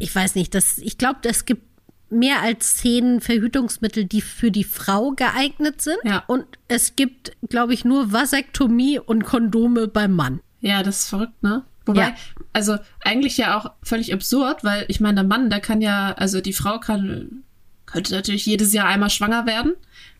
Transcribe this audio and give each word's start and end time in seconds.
ich 0.00 0.14
weiß 0.14 0.34
nicht, 0.34 0.54
das, 0.54 0.78
ich 0.78 0.98
glaube, 0.98 1.20
es 1.24 1.44
gibt 1.44 1.62
mehr 2.10 2.40
als 2.42 2.76
zehn 2.78 3.20
Verhütungsmittel, 3.20 4.04
die 4.04 4.20
für 4.20 4.50
die 4.50 4.64
Frau 4.64 5.12
geeignet 5.12 5.80
sind. 5.80 5.98
Ja. 6.04 6.24
Und 6.26 6.44
es 6.66 6.96
gibt, 6.96 7.32
glaube 7.48 7.72
ich, 7.72 7.84
nur 7.84 8.12
Vasektomie 8.12 8.98
und 8.98 9.24
Kondome 9.24 9.86
beim 9.86 10.12
Mann. 10.16 10.40
Ja, 10.60 10.82
das 10.82 11.00
ist 11.00 11.08
verrückt, 11.08 11.40
ne? 11.42 11.64
Wobei, 11.86 12.08
Ja. 12.08 12.14
also 12.52 12.76
eigentlich 13.04 13.36
ja 13.38 13.56
auch 13.58 13.70
völlig 13.82 14.12
absurd, 14.12 14.64
weil 14.64 14.84
ich 14.88 15.00
meine, 15.00 15.16
der 15.16 15.24
Mann, 15.24 15.50
der 15.50 15.60
kann 15.60 15.80
ja, 15.80 16.12
also 16.12 16.40
die 16.40 16.52
Frau 16.52 16.78
kann, 16.80 17.44
könnte 17.86 18.12
natürlich 18.12 18.44
jedes 18.44 18.72
Jahr 18.72 18.86
einmal 18.88 19.10
schwanger 19.10 19.46
werden, 19.46 19.72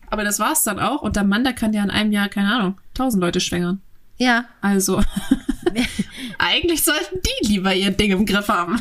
aber 0.08 0.24
das 0.24 0.38
war's 0.38 0.62
dann 0.62 0.78
auch. 0.78 1.02
Und 1.02 1.16
der 1.16 1.24
Mann, 1.24 1.44
der 1.44 1.52
kann 1.52 1.72
ja 1.72 1.82
in 1.82 1.90
einem 1.90 2.12
Jahr, 2.12 2.28
keine 2.28 2.54
Ahnung, 2.54 2.80
tausend 2.94 3.20
Leute 3.20 3.40
schwängern. 3.40 3.80
Ja, 4.16 4.44
Also, 4.60 5.02
eigentlich 6.38 6.82
sollten 6.82 7.18
die 7.22 7.48
lieber 7.48 7.74
ihr 7.74 7.90
Ding 7.90 8.12
im 8.12 8.26
Griff 8.26 8.48
haben. 8.48 8.80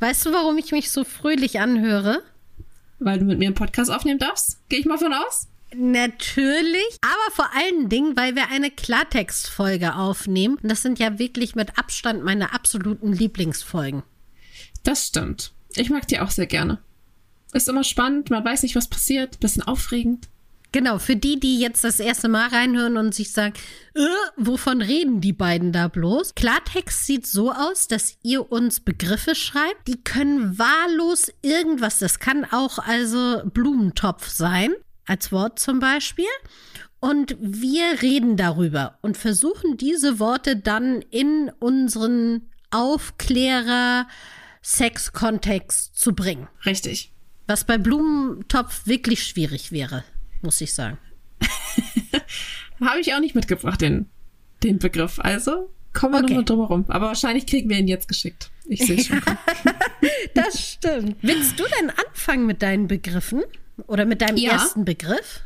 Weißt 0.00 0.26
du, 0.26 0.32
warum 0.32 0.58
ich 0.58 0.72
mich 0.72 0.90
so 0.90 1.04
fröhlich 1.04 1.60
anhöre? 1.60 2.22
weil 3.00 3.18
du 3.18 3.24
mit 3.24 3.38
mir 3.38 3.46
einen 3.46 3.54
Podcast 3.54 3.90
aufnehmen 3.90 4.18
darfst? 4.18 4.58
Gehe 4.68 4.78
ich 4.78 4.86
mal 4.86 4.98
von 4.98 5.12
aus? 5.12 5.48
Natürlich, 5.74 6.98
aber 7.00 7.34
vor 7.34 7.48
allen 7.54 7.88
Dingen, 7.88 8.16
weil 8.16 8.34
wir 8.34 8.48
eine 8.50 8.70
Klartextfolge 8.70 9.94
aufnehmen. 9.94 10.58
Und 10.62 10.68
das 10.68 10.82
sind 10.82 10.98
ja 10.98 11.18
wirklich 11.18 11.54
mit 11.54 11.78
Abstand 11.78 12.24
meine 12.24 12.52
absoluten 12.52 13.12
Lieblingsfolgen. 13.12 14.02
Das 14.82 15.06
stimmt. 15.06 15.52
Ich 15.76 15.90
mag 15.90 16.06
die 16.08 16.20
auch 16.20 16.30
sehr 16.30 16.46
gerne. 16.46 16.78
Ist 17.52 17.68
immer 17.68 17.84
spannend, 17.84 18.30
man 18.30 18.44
weiß 18.44 18.62
nicht, 18.62 18.76
was 18.76 18.88
passiert, 18.88 19.40
bisschen 19.40 19.62
aufregend. 19.62 20.28
Genau, 20.72 20.98
für 20.98 21.16
die, 21.16 21.40
die 21.40 21.58
jetzt 21.58 21.82
das 21.82 21.98
erste 21.98 22.28
Mal 22.28 22.48
reinhören 22.48 22.96
und 22.96 23.14
sich 23.14 23.32
sagen, 23.32 23.54
äh, 23.94 24.00
wovon 24.36 24.82
reden 24.82 25.20
die 25.20 25.32
beiden 25.32 25.72
da 25.72 25.88
bloß? 25.88 26.36
Klartext 26.36 27.06
sieht 27.06 27.26
so 27.26 27.50
aus, 27.52 27.88
dass 27.88 28.18
ihr 28.22 28.52
uns 28.52 28.78
Begriffe 28.78 29.34
schreibt, 29.34 29.88
die 29.88 30.00
können 30.02 30.58
wahllos 30.58 31.32
irgendwas, 31.42 31.98
das 31.98 32.20
kann 32.20 32.44
auch 32.44 32.78
also 32.78 33.42
Blumentopf 33.46 34.28
sein, 34.28 34.72
als 35.06 35.32
Wort 35.32 35.58
zum 35.58 35.80
Beispiel. 35.80 36.26
Und 37.00 37.36
wir 37.40 38.02
reden 38.02 38.36
darüber 38.36 38.98
und 39.00 39.16
versuchen 39.16 39.76
diese 39.76 40.20
Worte 40.20 40.54
dann 40.56 41.02
in 41.10 41.50
unseren 41.58 42.50
Aufklärer 42.70 44.06
Sex-Kontext 44.62 45.98
zu 45.98 46.14
bringen. 46.14 46.46
Richtig. 46.64 47.12
Was 47.46 47.64
bei 47.64 47.78
Blumentopf 47.78 48.86
wirklich 48.86 49.24
schwierig 49.26 49.72
wäre, 49.72 50.04
muss 50.42 50.60
ich 50.60 50.72
sagen. 50.74 50.98
Habe 52.80 53.00
ich 53.00 53.12
auch 53.14 53.20
nicht 53.20 53.34
mitgebracht, 53.34 53.80
den, 53.80 54.06
den 54.62 54.78
Begriff. 54.78 55.18
Also 55.20 55.70
kommen 55.92 56.14
wir 56.14 56.18
Okay. 56.20 56.28
nochmal 56.28 56.44
drum 56.44 56.58
herum. 56.60 56.84
Aber 56.88 57.06
wahrscheinlich 57.08 57.46
kriegen 57.46 57.68
wir 57.68 57.78
ihn 57.78 57.88
jetzt 57.88 58.08
geschickt. 58.08 58.50
Ich 58.66 58.84
sehe 58.86 59.02
schon. 59.02 59.20
Das 60.34 60.70
stimmt. 60.72 61.16
Willst 61.22 61.58
du 61.60 61.64
denn 61.80 61.90
anfangen 61.90 62.46
mit 62.46 62.62
deinen 62.62 62.86
Begriffen? 62.86 63.42
Oder 63.86 64.06
mit 64.06 64.22
deinem 64.22 64.36
Ja. 64.38 64.52
ersten 64.52 64.84
Begriff? 64.84 65.40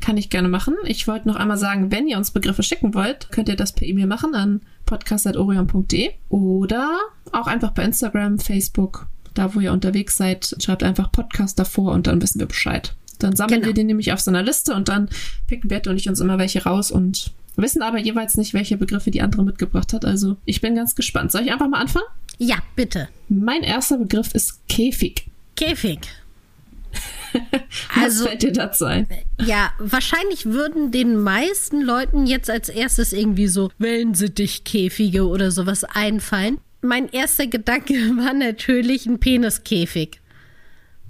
Kann 0.00 0.16
ich 0.16 0.30
gerne 0.30 0.48
machen. 0.48 0.74
Ich 0.84 1.08
wollte 1.08 1.26
noch 1.26 1.34
einmal 1.36 1.56
sagen, 1.56 1.90
wenn 1.90 2.06
ihr 2.06 2.16
uns 2.18 2.30
Begriffe 2.30 2.62
schicken 2.62 2.94
wollt, 2.94 3.30
könnt 3.32 3.48
ihr 3.48 3.56
das 3.56 3.72
per 3.72 3.86
E-Mail 3.88 4.06
machen 4.06 4.34
an 4.34 4.60
podcast.orion.de 4.86 6.10
oder 6.28 6.98
auch 7.32 7.46
einfach 7.48 7.72
bei 7.72 7.82
Instagram, 7.84 8.38
Facebook, 8.38 9.06
da 9.34 9.54
wo 9.54 9.60
ihr 9.60 9.72
unterwegs 9.72 10.16
seid, 10.16 10.54
schreibt 10.60 10.82
einfach 10.84 11.10
Podcast 11.10 11.58
davor 11.58 11.92
und 11.92 12.06
dann 12.06 12.22
wissen 12.22 12.38
wir 12.38 12.46
Bescheid. 12.46 12.94
Dann 13.18 13.34
sammeln 13.36 13.60
Genau. 13.60 13.66
wir 13.68 13.74
den 13.74 13.86
nämlich 13.88 14.12
auf 14.12 14.20
so 14.20 14.30
einer 14.30 14.42
Liste 14.42 14.74
und 14.74 14.88
dann 14.88 15.08
picken 15.46 15.68
Bette 15.68 15.90
und 15.90 15.96
ich 15.96 16.08
uns 16.08 16.20
immer 16.20 16.38
welche 16.38 16.62
raus 16.64 16.90
und 16.90 17.32
wissen 17.56 17.82
aber 17.82 17.98
jeweils 17.98 18.36
nicht, 18.36 18.54
welche 18.54 18.76
Begriffe 18.76 19.10
die 19.10 19.20
andere 19.22 19.42
mitgebracht 19.44 19.92
hat. 19.92 20.04
Also 20.04 20.36
ich 20.44 20.60
bin 20.60 20.74
ganz 20.76 20.94
gespannt. 20.94 21.32
Soll 21.32 21.42
ich 21.42 21.52
einfach 21.52 21.68
mal 21.68 21.80
anfangen? 21.80 22.06
Ja, 22.38 22.56
bitte. 22.76 23.08
Mein 23.28 23.62
erster 23.64 23.98
Begriff 23.98 24.32
ist 24.34 24.60
Käfig. 24.68 25.26
Käfig. 25.56 25.98
Was 27.94 28.02
Also, 28.04 28.26
fällt 28.26 28.42
dir 28.42 28.52
dazu 28.52 28.84
ein? 28.86 29.06
ja, 29.44 29.70
wahrscheinlich 29.78 30.46
würden 30.46 30.90
den 30.90 31.16
meisten 31.20 31.82
Leuten 31.82 32.26
jetzt 32.26 32.48
als 32.48 32.68
erstes 32.68 33.12
irgendwie 33.12 33.48
so 33.48 33.70
Wellensittich-Käfige 33.78 35.26
oder 35.26 35.50
sowas 35.50 35.84
einfallen. 35.84 36.58
Mein 36.80 37.08
erster 37.10 37.46
Gedanke 37.46 37.92
war 38.16 38.32
natürlich 38.32 39.04
ein 39.06 39.18
Peniskäfig. 39.18 40.20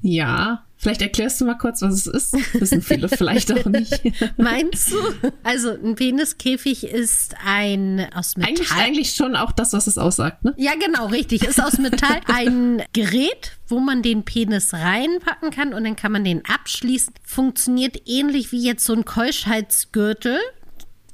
Ja, 0.03 0.65
vielleicht 0.79 1.03
erklärst 1.03 1.41
du 1.41 1.45
mal 1.45 1.59
kurz, 1.59 1.83
was 1.83 1.95
es 1.95 2.07
ist. 2.07 2.55
Wissen 2.55 2.81
viele 2.81 3.09
vielleicht 3.19 3.53
auch 3.53 3.67
nicht. 3.67 4.01
Meinst 4.39 4.93
du? 4.93 4.97
Also, 5.43 5.71
ein 5.71 5.97
Peniskäfig 5.97 6.85
ist 6.85 7.35
ein 7.45 8.07
aus 8.15 8.37
Metall. 8.37 8.55
Eigentlich, 8.55 8.73
eigentlich 8.73 9.15
schon 9.15 9.37
auch 9.37 9.53
das, 9.53 9.73
was 9.73 9.87
es 9.87 9.99
aussagt, 9.99 10.45
ne? 10.45 10.55
Ja, 10.57 10.73
genau, 10.75 11.07
richtig. 11.07 11.45
Ist 11.45 11.63
aus 11.63 11.79
Metall 11.79 12.21
ein 12.27 12.83
Gerät, 12.93 13.59
wo 13.67 13.81
man 13.81 14.03
den 14.03 14.25
Penis 14.25 14.73
reinpacken 14.73 15.51
kann 15.51 15.75
und 15.75 15.85
dann 15.85 15.97
kann 15.97 16.13
man 16.13 16.25
den 16.25 16.43
abschließen. 16.45 17.13
Funktioniert 17.23 18.09
ähnlich 18.09 18.53
wie 18.53 18.65
jetzt 18.65 18.85
so 18.85 18.95
ein 18.95 19.05
Keuschheitsgürtel 19.05 20.39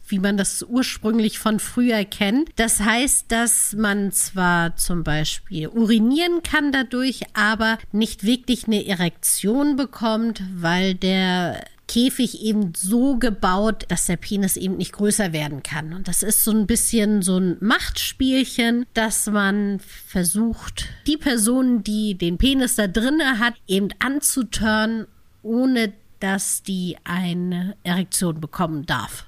wie 0.07 0.19
man 0.19 0.37
das 0.37 0.63
ursprünglich 0.63 1.39
von 1.39 1.61
früher 1.61 2.05
kennt. 2.05 2.51
Das 2.57 2.81
heißt, 2.81 3.27
dass 3.31 3.75
man 3.75 4.13
zwar 4.13 4.77
zum 4.77 5.05
Beispiel 5.05 5.69
urinieren 5.69 6.43
kann 6.43 6.73
dadurch, 6.73 7.23
aber 7.35 7.79
nicht 7.93 8.25
wirklich 8.25 8.67
eine 8.67 8.87
Erektion 8.87 9.77
bekommt, 9.77 10.43
weil 10.55 10.95
der 10.95 11.65
Käfig 11.87 12.43
eben 12.43 12.73
so 12.75 13.17
gebaut, 13.19 13.85
dass 13.89 14.07
der 14.07 14.17
Penis 14.17 14.57
eben 14.57 14.77
nicht 14.77 14.93
größer 14.93 15.33
werden 15.33 15.63
kann. 15.63 15.93
Und 15.93 16.09
das 16.09 16.23
ist 16.23 16.43
so 16.43 16.51
ein 16.51 16.67
bisschen 16.67 17.23
so 17.23 17.39
ein 17.39 17.57
Machtspielchen, 17.61 18.87
dass 18.95 19.27
man 19.27 19.81
versucht, 19.81 20.89
die 21.07 21.19
Person, 21.19 21.85
die 21.85 22.17
den 22.17 22.39
Penis 22.39 22.77
da 22.77 22.87
drinne 22.87 23.39
hat, 23.39 23.55
eben 23.67 23.89
anzutören, 23.99 25.07
ohne 25.43 25.93
dass 26.21 26.63
die 26.63 26.97
eine 27.05 27.77
Erektion 27.83 28.41
bekommen 28.41 28.87
darf. 28.87 29.27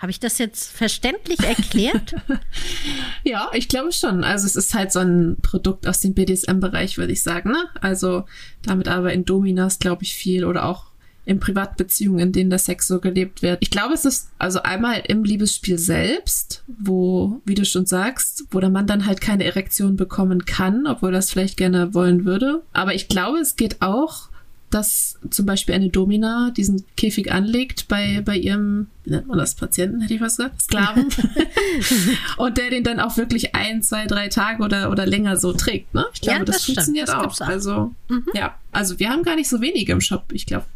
Habe 0.00 0.10
ich 0.10 0.18
das 0.18 0.38
jetzt 0.38 0.72
verständlich 0.72 1.40
erklärt? 1.40 2.14
Ja, 3.22 3.50
ich 3.52 3.68
glaube 3.68 3.92
schon. 3.92 4.24
Also 4.24 4.46
es 4.46 4.56
ist 4.56 4.72
halt 4.72 4.92
so 4.92 5.00
ein 5.00 5.36
Produkt 5.42 5.86
aus 5.86 6.00
dem 6.00 6.14
BDSM-Bereich, 6.14 6.96
würde 6.96 7.12
ich 7.12 7.22
sagen. 7.22 7.50
Ne? 7.50 7.64
Also 7.82 8.24
damit 8.62 8.88
aber 8.88 9.12
in 9.12 9.26
Dominas, 9.26 9.78
glaube 9.78 10.04
ich, 10.04 10.14
viel 10.14 10.46
oder 10.46 10.64
auch 10.64 10.86
in 11.26 11.38
Privatbeziehungen, 11.38 12.20
in 12.20 12.32
denen 12.32 12.50
der 12.50 12.58
Sex 12.58 12.86
so 12.86 12.98
gelebt 12.98 13.42
wird. 13.42 13.58
Ich 13.60 13.70
glaube, 13.70 13.92
es 13.92 14.06
ist 14.06 14.30
also 14.38 14.62
einmal 14.62 15.02
im 15.06 15.22
Liebesspiel 15.22 15.76
selbst, 15.78 16.64
wo, 16.66 17.42
wie 17.44 17.54
du 17.54 17.66
schon 17.66 17.84
sagst, 17.84 18.44
wo 18.50 18.58
der 18.58 18.70
Mann 18.70 18.86
dann 18.86 19.04
halt 19.04 19.20
keine 19.20 19.44
Erektion 19.44 19.96
bekommen 19.96 20.46
kann, 20.46 20.86
obwohl 20.86 21.10
er 21.10 21.18
das 21.18 21.30
vielleicht 21.30 21.58
gerne 21.58 21.92
wollen 21.92 22.24
würde. 22.24 22.62
Aber 22.72 22.94
ich 22.94 23.06
glaube, 23.08 23.38
es 23.38 23.56
geht 23.56 23.82
auch 23.82 24.29
dass 24.70 25.18
zum 25.30 25.46
Beispiel 25.46 25.74
eine 25.74 25.90
Domina 25.90 26.52
diesen 26.56 26.84
Käfig 26.96 27.32
anlegt 27.32 27.88
bei, 27.88 28.22
bei 28.24 28.36
ihrem, 28.36 28.86
wie 29.04 29.10
nennt 29.10 29.26
man 29.26 29.38
das, 29.38 29.54
Patienten, 29.56 30.00
hätte 30.00 30.14
ich 30.14 30.20
was 30.20 30.36
gesagt, 30.36 30.62
Sklaven. 30.62 31.08
und 32.36 32.56
der 32.56 32.70
den 32.70 32.84
dann 32.84 33.00
auch 33.00 33.16
wirklich 33.16 33.54
ein, 33.54 33.82
zwei, 33.82 34.06
drei 34.06 34.28
Tage 34.28 34.62
oder, 34.62 34.90
oder 34.90 35.06
länger 35.06 35.36
so 35.36 35.52
trägt. 35.52 35.92
Ne? 35.92 36.06
Ich 36.14 36.20
glaube, 36.20 36.38
Ja, 36.38 36.44
das, 36.44 36.56
das 36.56 36.64
funktioniert 36.66 37.08
Das 37.08 37.14
auch. 37.14 37.40
auch. 37.40 37.46
Mhm. 37.46 37.52
Also, 37.52 37.94
ja, 38.34 38.54
also 38.70 38.98
wir 38.98 39.10
haben 39.10 39.24
gar 39.24 39.34
nicht 39.36 39.48
so 39.48 39.60
wenige 39.60 39.92
im 39.92 40.00
Shop. 40.00 40.24
Ich 40.32 40.46
glaube, 40.46 40.66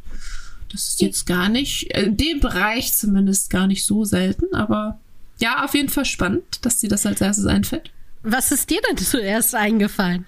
das 0.72 0.88
ist 0.88 1.00
jetzt 1.00 1.26
gar 1.26 1.48
nicht, 1.48 1.94
äh, 1.94 2.02
in 2.02 2.16
dem 2.16 2.40
Bereich 2.40 2.94
zumindest 2.94 3.48
gar 3.50 3.68
nicht 3.68 3.86
so 3.86 4.04
selten, 4.04 4.54
aber 4.54 4.98
ja, 5.38 5.64
auf 5.64 5.74
jeden 5.74 5.88
Fall 5.88 6.04
spannend, 6.04 6.44
dass 6.62 6.78
dir 6.78 6.88
das 6.88 7.06
als 7.06 7.20
erstes 7.20 7.46
einfällt. 7.46 7.90
Was 8.22 8.50
ist 8.50 8.70
dir 8.70 8.80
denn 8.88 8.96
zuerst 8.96 9.54
eingefallen? 9.54 10.24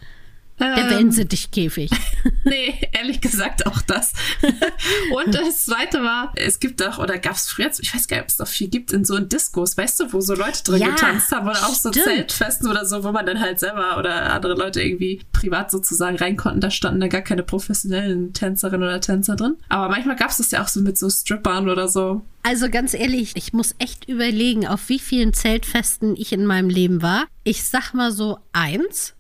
Der 0.59 0.79
Ähm, 0.79 0.91
Wellensittichkäfig. 0.91 1.91
Nee, 2.45 2.75
ehrlich 2.93 3.21
gesagt 3.21 3.67
auch 3.67 3.81
das. 3.83 4.13
Und 5.17 5.35
das 5.35 5.65
zweite 5.65 6.01
war, 6.03 6.33
es 6.37 6.61
gibt 6.61 6.81
auch, 6.87 6.99
oder 6.99 7.19
gab 7.19 7.35
es 7.35 7.49
früher, 7.49 7.71
ich 7.77 7.93
weiß 7.93 8.07
gar 8.07 8.19
nicht, 8.19 8.23
ob 8.25 8.29
es 8.29 8.39
noch 8.39 8.47
viel 8.47 8.69
gibt, 8.69 8.93
in 8.93 9.05
so 9.05 9.17
in 9.17 9.29
Diskos, 9.29 9.77
weißt 9.77 9.99
du, 9.99 10.13
wo 10.13 10.21
so 10.21 10.35
Leute 10.37 10.63
drin 10.63 10.81
Ja, 10.81 10.91
getanzt 10.91 11.33
haben 11.33 11.49
oder 11.49 11.59
auch 11.67 11.75
so 11.75 11.91
stimmt. 11.91 12.05
Zeltfesten 12.05 12.69
oder 12.71 12.87
so, 12.87 13.03
wo 13.03 13.11
man 13.11 13.27
dann 13.27 13.41
halt 13.41 13.59
selber 13.59 13.99
oder 13.99 14.33
andere 14.33 14.55
Leute 14.55 14.81
irgendwie 14.81 15.23
privat 15.33 15.73
sozusagen 15.73 16.17
rein 16.19 16.37
konnten. 16.37 16.61
Da 16.61 16.71
standen 16.71 17.01
da 17.01 17.09
gar 17.09 17.23
keine 17.23 17.43
professionellen 17.43 18.33
Tänzerinnen 18.33 18.87
oder 18.87 19.01
Tänzer 19.01 19.35
drin. 19.35 19.57
Aber 19.69 19.89
manchmal 19.89 20.15
gab 20.15 20.31
es 20.31 20.37
das 20.37 20.53
ja 20.53 20.63
auch 20.63 20.69
so 20.69 20.81
mit 20.81 20.97
so 20.99 21.11
Strippern 21.11 21.69
oder 21.69 21.89
so. 21.89 22.23
Also 22.45 22.69
ganz 22.71 22.95
ehrlich, 22.95 23.33
ich 23.35 23.53
muss 23.53 23.75
echt 23.79 24.09
überlegen, 24.09 24.69
auf 24.69 24.89
wie 24.89 25.01
vielen 25.01 25.33
Zeltfesten 25.33 26.15
ich 26.17 26.33
in 26.33 26.47
meinem 26.47 26.69
Leben 26.71 27.03
war. 27.03 27.25
Ich 27.43 27.65
sag 27.65 27.93
mal 27.93 28.13
so 28.13 28.39
eins. 28.53 29.15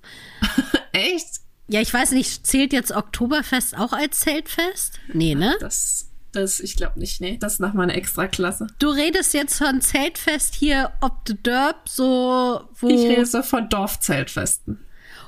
Echt? 0.92 1.40
Ja, 1.68 1.80
ich 1.80 1.92
weiß 1.92 2.12
nicht, 2.12 2.46
zählt 2.46 2.72
jetzt 2.72 2.92
Oktoberfest 2.92 3.76
auch 3.76 3.92
als 3.92 4.20
Zeltfest? 4.20 5.00
Nee, 5.12 5.34
ne? 5.34 5.56
Das, 5.60 6.08
das, 6.32 6.60
ich 6.60 6.76
glaube 6.76 7.00
nicht, 7.00 7.20
nee. 7.20 7.38
Das 7.38 7.54
ist 7.54 7.60
nach 7.60 7.74
meiner 7.74 7.94
Extraklasse. 7.94 8.68
Du 8.78 8.88
redest 8.88 9.34
jetzt 9.34 9.58
von 9.58 9.80
Zeltfest 9.80 10.54
hier 10.54 10.92
ob 11.00 11.22
the 11.26 11.34
Derb, 11.34 11.88
so 11.88 12.60
wo. 12.78 12.88
Ich 12.88 13.00
rede 13.00 13.26
so 13.26 13.42
von 13.42 13.68
Dorfzeltfesten. 13.68 14.86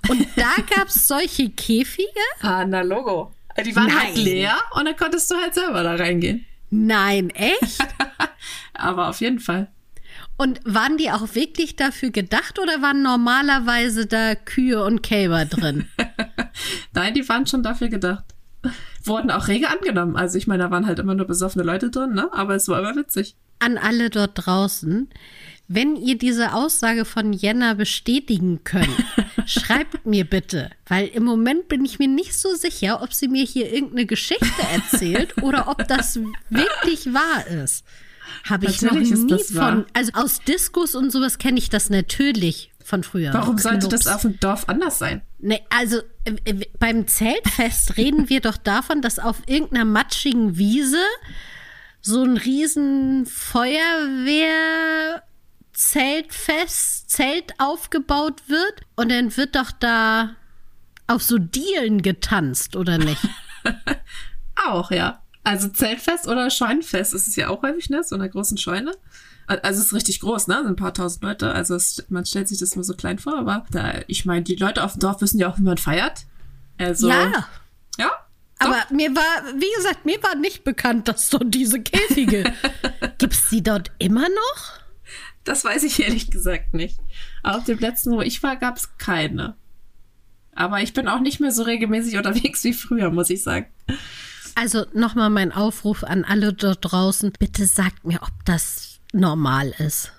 Und 0.09 0.26
da 0.37 0.55
gab 0.75 0.88
es 0.88 1.09
solche 1.09 1.50
Käfige? 1.50 2.06
Ah, 2.41 2.65
na 2.65 2.82
Logo. 2.82 3.35
Die 3.65 3.75
waren 3.75 3.93
halt 3.93 4.15
Nein. 4.15 4.25
leer 4.25 4.56
und 4.75 4.85
dann 4.85 4.97
konntest 4.97 5.29
du 5.31 5.35
halt 5.35 5.55
selber 5.55 5.82
da 5.82 5.97
reingehen. 5.97 6.47
Nein, 6.70 7.31
echt? 7.31 7.81
Aber 8.75 9.09
auf 9.09 9.20
jeden 9.20 9.41
Fall. 9.41 9.69
Und 10.38 10.61
waren 10.64 10.96
die 10.96 11.11
auch 11.11 11.35
wirklich 11.35 11.75
dafür 11.75 12.11
gedacht 12.11 12.61
oder 12.61 12.81
waren 12.81 13.02
normalerweise 13.02 14.06
da 14.06 14.37
Kühe 14.37 14.85
und 14.85 15.02
Kälber 15.02 15.44
drin? 15.44 15.87
Nein, 16.94 17.12
die 17.14 17.29
waren 17.29 17.44
schon 17.44 17.64
dafür 17.64 17.88
gedacht. 17.88 18.25
Wurden 19.02 19.32
auch 19.32 19.49
rege 19.49 19.69
angenommen. 19.69 20.14
Also 20.14 20.38
ich 20.38 20.46
meine, 20.46 20.62
da 20.62 20.70
waren 20.70 20.87
halt 20.87 21.00
immer 21.00 21.17
nur 21.17 21.26
besoffene 21.26 21.64
Leute 21.64 21.90
drin, 21.90 22.14
ne? 22.14 22.32
Aber 22.32 22.55
es 22.55 22.69
war 22.69 22.79
immer 22.79 22.94
witzig. 22.94 23.35
An 23.58 23.79
alle 23.79 24.11
dort 24.11 24.46
draußen, 24.46 25.08
wenn 25.67 25.96
ihr 25.96 26.17
diese 26.17 26.55
Aussage 26.55 27.05
von 27.05 27.32
Jenna 27.32 27.75
bestätigen 27.75 28.62
könnt, 28.62 28.88
schreibt 29.46 30.06
mir 30.06 30.25
bitte, 30.25 30.70
weil 30.87 31.08
im 31.08 31.25
Moment 31.25 31.67
bin 31.67 31.84
ich 31.84 31.99
mir 31.99 32.06
nicht 32.06 32.34
so 32.34 32.55
sicher, 32.55 33.02
ob 33.02 33.12
sie 33.12 33.26
mir 33.26 33.44
hier 33.44 33.73
irgendeine 33.73 34.06
Geschichte 34.06 34.62
erzählt 34.73 35.43
oder 35.43 35.67
ob 35.67 35.88
das 35.88 36.20
wirklich 36.49 37.12
wahr 37.12 37.44
ist. 37.49 37.84
Habe 38.49 38.67
ich 38.67 38.83
noch 38.83 38.93
Natürlich 38.93 39.19
nie 39.19 39.45
von, 39.45 39.87
also 39.93 40.13
aus 40.15 40.41
Diskus 40.41 40.95
und 40.95 41.11
sowas 41.11 41.39
kenne 41.39 41.59
ich 41.59 41.71
das 41.71 41.91
natürlich 41.91 42.71
von 42.85 43.03
früher. 43.03 43.33
Warum 43.35 43.59
sollte 43.59 43.89
Clubs. 43.89 44.05
das 44.05 44.15
auf 44.15 44.23
dem 44.23 44.41
Dorf 44.41 44.69
anders 44.69 44.99
sein? 44.99 45.23
Nee, 45.39 45.61
also 45.71 45.99
äh, 46.25 46.35
äh, 46.45 46.67
beim 46.79 47.07
Zeltfest 47.07 47.97
reden 47.97 48.29
wir 48.29 48.41
doch 48.41 48.57
davon, 48.57 49.03
dass 49.03 49.19
auf 49.19 49.43
irgendeiner 49.47 49.85
matschigen 49.85 50.57
Wiese 50.57 51.03
so 52.01 52.23
ein 52.23 52.37
riesen 52.37 53.27
Feuerwehr 53.27 55.23
Zeltfest, 55.73 57.09
Zelt 57.11 57.55
aufgebaut 57.59 58.43
wird 58.49 58.83
und 58.97 59.11
dann 59.13 59.37
wird 59.37 59.55
doch 59.55 59.71
da 59.71 60.35
auf 61.07 61.23
so 61.23 61.39
Dielen 61.39 62.03
getanzt, 62.03 62.75
oder 62.75 62.99
nicht? 62.99 63.21
Auch, 64.67 64.91
ja. 64.91 65.23
Also 65.44 65.69
Zeltfest 65.69 66.26
oder 66.26 66.50
Scheunenfest 66.50 67.14
ist 67.14 67.29
es 67.29 67.37
ja 67.37 67.49
auch 67.49 67.62
häufig, 67.62 67.90
ne? 67.90 68.02
So 68.02 68.14
einer 68.14 68.29
großen 68.29 68.58
Scheune. 68.58 68.93
Also 69.46 69.81
es 69.81 69.87
ist 69.87 69.94
richtig 69.94 70.20
groß, 70.20 70.46
ne? 70.49 70.56
Sind 70.56 70.67
ein 70.67 70.76
paar 70.76 70.93
tausend 70.93 71.23
Leute. 71.23 71.52
Also 71.52 71.75
es, 71.75 72.05
man 72.11 72.26
stellt 72.26 72.49
sich 72.49 72.58
das 72.58 72.75
immer 72.75 72.85
so 72.85 72.94
klein 72.94 73.19
vor, 73.19 73.38
aber 73.38 73.64
da, 73.70 74.02
ich 74.06 74.26
meine, 74.26 74.43
die 74.43 74.56
Leute 74.56 74.85
auf 74.85 74.93
dem 74.93 75.00
Dorf 75.00 75.23
wissen 75.23 75.38
ja 75.38 75.49
auch, 75.49 75.58
wie 75.58 75.62
man 75.62 75.79
feiert. 75.79 76.26
Also, 76.76 77.08
ja. 77.08 77.46
ja. 77.99 78.11
Aber 78.58 78.76
mir 78.90 79.14
war, 79.14 79.55
wie 79.55 79.76
gesagt, 79.76 80.05
mir 80.05 80.23
war 80.23 80.35
nicht 80.35 80.64
bekannt, 80.64 81.08
dass 81.08 81.31
dort 81.31 81.55
diese 81.55 81.81
Käfige. 81.81 82.52
Gibt's 83.19 83.49
die 83.50 83.62
dort 83.62 83.91
immer 83.99 84.29
noch? 84.29 84.79
Das 85.44 85.64
weiß 85.64 85.84
ich 85.84 86.00
ehrlich 86.00 86.31
gesagt 86.31 86.75
nicht. 86.75 86.99
Auf 87.43 87.64
dem 87.64 87.79
letzten, 87.79 88.12
wo 88.12 88.20
ich 88.20 88.43
war, 88.43 88.56
gab 88.56 88.76
es 88.76 88.99
keine. 88.99 89.56
Aber 90.55 90.82
ich 90.82 90.93
bin 90.93 91.08
auch 91.08 91.20
nicht 91.20 91.41
mehr 91.41 91.52
so 91.52 91.62
regelmäßig 91.62 92.17
unterwegs 92.19 92.64
wie 92.64 92.73
früher, 92.73 93.11
muss 93.11 93.31
ich 93.31 93.43
sagen. 93.43 93.67
Also 94.58 94.87
nochmal 94.93 95.31
mein 95.31 95.52
Aufruf 95.52 96.02
an 96.02 96.25
alle 96.25 96.52
dort 96.52 96.78
draußen. 96.81 97.32
Bitte 97.38 97.64
sagt 97.66 98.05
mir, 98.05 98.22
ob 98.22 98.32
das 98.44 98.99
normal 99.12 99.72
ist. 99.78 100.12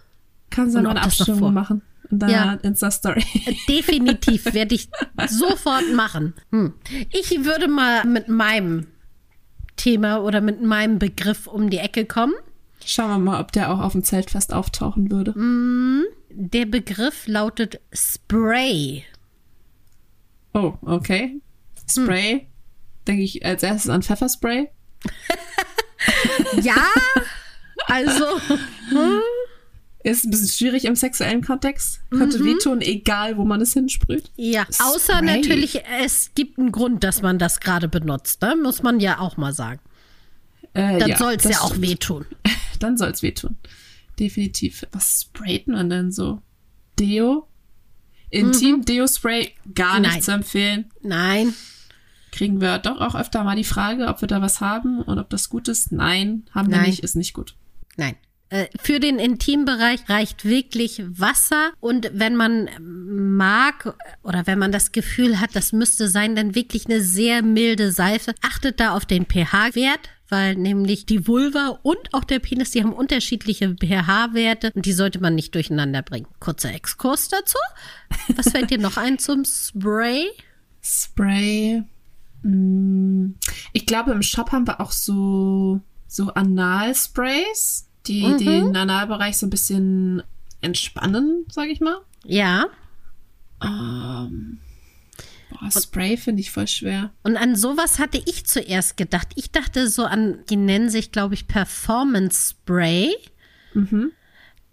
Kannst 0.49 0.77
du 0.77 0.81
mal 0.81 0.91
eine 0.91 1.01
Abstimmung 1.01 1.53
machen? 1.53 1.81
In 2.09 2.19
deiner 2.19 2.31
Ja. 2.33 2.53
Insta-Story. 2.53 3.23
Definitiv 3.67 4.45
werde 4.53 4.75
ich 4.75 4.89
sofort 5.27 5.93
machen. 5.93 6.35
Hm. 6.51 6.73
Ich 7.11 7.43
würde 7.43 7.67
mal 7.67 8.05
mit 8.05 8.29
meinem 8.29 8.87
Thema 9.75 10.23
oder 10.23 10.39
mit 10.39 10.61
meinem 10.61 10.99
Begriff 10.99 11.45
um 11.45 11.69
die 11.69 11.77
Ecke 11.79 12.05
kommen. 12.05 12.33
Schauen 12.85 13.09
wir 13.09 13.19
mal, 13.19 13.41
ob 13.41 13.51
der 13.51 13.71
auch 13.73 13.79
auf 13.79 13.91
dem 13.91 14.05
Zeltfest 14.05 14.53
auftauchen 14.53 15.11
würde. 15.11 15.33
Der 16.29 16.65
Begriff 16.65 17.27
lautet 17.27 17.81
Spray. 17.91 19.03
Oh, 20.53 20.75
okay. 20.81 21.41
Spray. 21.89 22.47
Denke 23.09 23.23
ich 23.23 23.43
als 23.43 23.63
erstes 23.63 23.89
an 23.89 24.03
Pfefferspray. 24.03 24.69
Ja, 26.61 26.85
also 27.87 28.23
Ist 30.03 30.23
ein 30.25 30.31
bisschen 30.31 30.47
schwierig 30.47 30.85
im 30.85 30.95
sexuellen 30.95 31.43
Kontext. 31.43 32.01
Könnte 32.09 32.43
wehtun, 32.43 32.81
egal 32.81 33.37
wo 33.37 33.43
man 33.45 33.61
es 33.61 33.73
hinsprüht. 33.73 34.31
ja, 34.35 34.65
außer 34.79 35.17
Spray. 35.17 35.37
natürlich, 35.37 35.83
es 36.01 36.31
gibt 36.35 36.57
einen 36.57 36.71
Grund, 36.71 37.03
dass 37.03 37.21
man 37.21 37.37
das 37.37 37.59
gerade 37.59 37.87
benutzt. 37.87 38.41
Ne? 38.41 38.55
Muss 38.55 38.81
man 38.83 38.99
ja 38.99 39.19
auch 39.19 39.37
mal 39.37 39.53
sagen. 39.53 39.81
Äh, 40.73 40.99
Dann 40.99 41.17
soll 41.17 41.33
es 41.33 41.43
ja 41.43 41.59
auch 41.61 41.79
wehtun. 41.81 42.25
Dann 42.79 42.97
soll 42.97 43.09
es 43.09 43.21
wehtun. 43.21 43.57
Definitiv. 44.19 44.85
Was 44.91 45.21
sprayt 45.27 45.67
man 45.67 45.89
denn 45.89 46.11
so? 46.11 46.41
Deo? 46.97 47.47
Intim 48.29 48.85
Deo-Spray 48.85 49.53
gar 49.73 49.99
nicht 49.99 50.11
Nein. 50.11 50.21
zu 50.21 50.31
empfehlen. 50.31 50.91
Nein, 51.01 51.53
Kriegen 52.31 52.61
wir 52.61 52.77
doch 52.77 52.99
auch 53.01 53.15
öfter 53.15 53.43
mal 53.43 53.55
die 53.55 53.63
Frage, 53.63 54.07
ob 54.07 54.21
wir 54.21 54.27
da 54.27 54.41
was 54.41 54.61
haben 54.61 55.01
und 55.01 55.19
ob 55.19 55.29
das 55.29 55.49
gut 55.49 55.67
ist. 55.67 55.91
Nein, 55.91 56.45
haben 56.51 56.69
wir 56.69 56.77
Nein. 56.77 56.87
nicht, 56.89 57.03
ist 57.03 57.15
nicht 57.15 57.33
gut. 57.33 57.55
Nein. 57.97 58.15
Äh, 58.49 58.67
Für 58.81 58.99
den 58.99 59.19
Intimbereich 59.19 60.09
reicht 60.09 60.43
wirklich 60.43 61.03
Wasser 61.07 61.71
und 61.79 62.09
wenn 62.13 62.35
man 62.35 62.69
mag 62.79 63.95
oder 64.23 64.47
wenn 64.47 64.57
man 64.57 64.71
das 64.71 64.91
Gefühl 64.91 65.39
hat, 65.39 65.55
das 65.55 65.71
müsste 65.71 66.07
sein, 66.07 66.35
dann 66.35 66.55
wirklich 66.55 66.87
eine 66.87 67.01
sehr 67.01 67.43
milde 67.43 67.91
Seife. 67.91 68.33
Achtet 68.41 68.79
da 68.79 68.95
auf 68.95 69.05
den 69.05 69.25
pH-Wert, 69.25 70.09
weil 70.29 70.55
nämlich 70.55 71.05
die 71.05 71.27
Vulva 71.27 71.79
und 71.83 72.13
auch 72.13 72.23
der 72.23 72.39
Penis, 72.39 72.71
die 72.71 72.81
haben 72.81 72.93
unterschiedliche 72.93 73.75
pH-Werte 73.75 74.71
und 74.73 74.85
die 74.85 74.93
sollte 74.93 75.19
man 75.19 75.35
nicht 75.35 75.53
durcheinander 75.53 76.01
bringen. 76.01 76.27
Kurzer 76.39 76.73
Exkurs 76.73 77.27
dazu. 77.27 77.57
Was 78.35 78.49
fällt 78.49 78.71
dir 78.71 78.79
noch 78.79 78.97
ein 78.97 79.19
zum 79.19 79.45
Spray? 79.45 80.27
Spray. 80.81 81.83
Mm, 82.41 83.33
Ich 83.73 83.85
glaube, 83.85 84.11
im 84.11 84.21
Shop 84.21 84.51
haben 84.51 84.65
wir 84.67 84.79
auch 84.81 84.91
so, 84.91 85.81
so 86.07 86.33
Analsprays, 86.33 87.87
die 88.07 88.23
Mhm. 88.25 88.37
den 88.37 88.75
Analbereich 88.75 89.37
so 89.37 89.45
ein 89.45 89.49
bisschen 89.51 90.23
entspannen, 90.61 91.45
sage 91.51 91.71
ich 91.71 91.79
mal. 91.81 91.97
Ja. 92.25 92.67
Ähm, 93.63 94.59
boah, 95.49 95.71
Spray 95.71 96.17
finde 96.17 96.41
ich 96.41 96.51
voll 96.51 96.67
schwer. 96.67 97.11
Und 97.23 97.37
an 97.37 97.55
sowas 97.55 97.99
hatte 97.99 98.21
ich 98.25 98.45
zuerst 98.45 98.97
gedacht. 98.97 99.27
Ich 99.35 99.51
dachte 99.51 99.89
so 99.89 100.05
an, 100.05 100.39
die 100.49 100.55
nennen 100.55 100.89
sich, 100.89 101.11
glaube 101.11 101.33
ich, 101.33 101.47
Performance 101.47 102.51
Spray. 102.51 103.13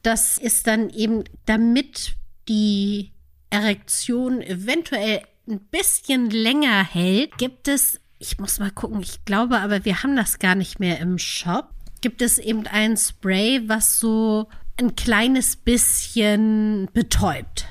Das 0.02 0.38
ist 0.38 0.66
dann 0.66 0.90
eben, 0.90 1.24
damit 1.46 2.14
die 2.48 3.12
Erektion 3.50 4.40
eventuell 4.40 5.22
ein 5.48 5.60
bisschen 5.70 6.30
länger 6.30 6.82
hält, 6.84 7.38
gibt 7.38 7.68
es, 7.68 8.00
ich 8.18 8.38
muss 8.38 8.58
mal 8.58 8.70
gucken, 8.70 9.00
ich 9.00 9.24
glaube 9.24 9.58
aber, 9.58 9.84
wir 9.84 10.02
haben 10.02 10.16
das 10.16 10.38
gar 10.38 10.54
nicht 10.54 10.80
mehr 10.80 10.98
im 10.98 11.18
Shop. 11.18 11.70
Gibt 12.00 12.22
es 12.22 12.38
eben 12.38 12.66
ein 12.66 12.96
Spray, 12.96 13.68
was 13.68 13.98
so 13.98 14.48
ein 14.78 14.94
kleines 14.94 15.56
bisschen 15.56 16.88
betäubt. 16.92 17.66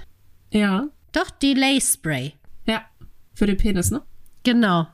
Ja. 0.51 0.87
Doch, 1.11 1.29
Delay 1.29 1.79
Spray. 1.79 2.33
Ja. 2.65 2.83
Für 3.33 3.45
den 3.45 3.57
Penis, 3.57 3.91
ne? 3.91 4.01
Genau. 4.43 4.87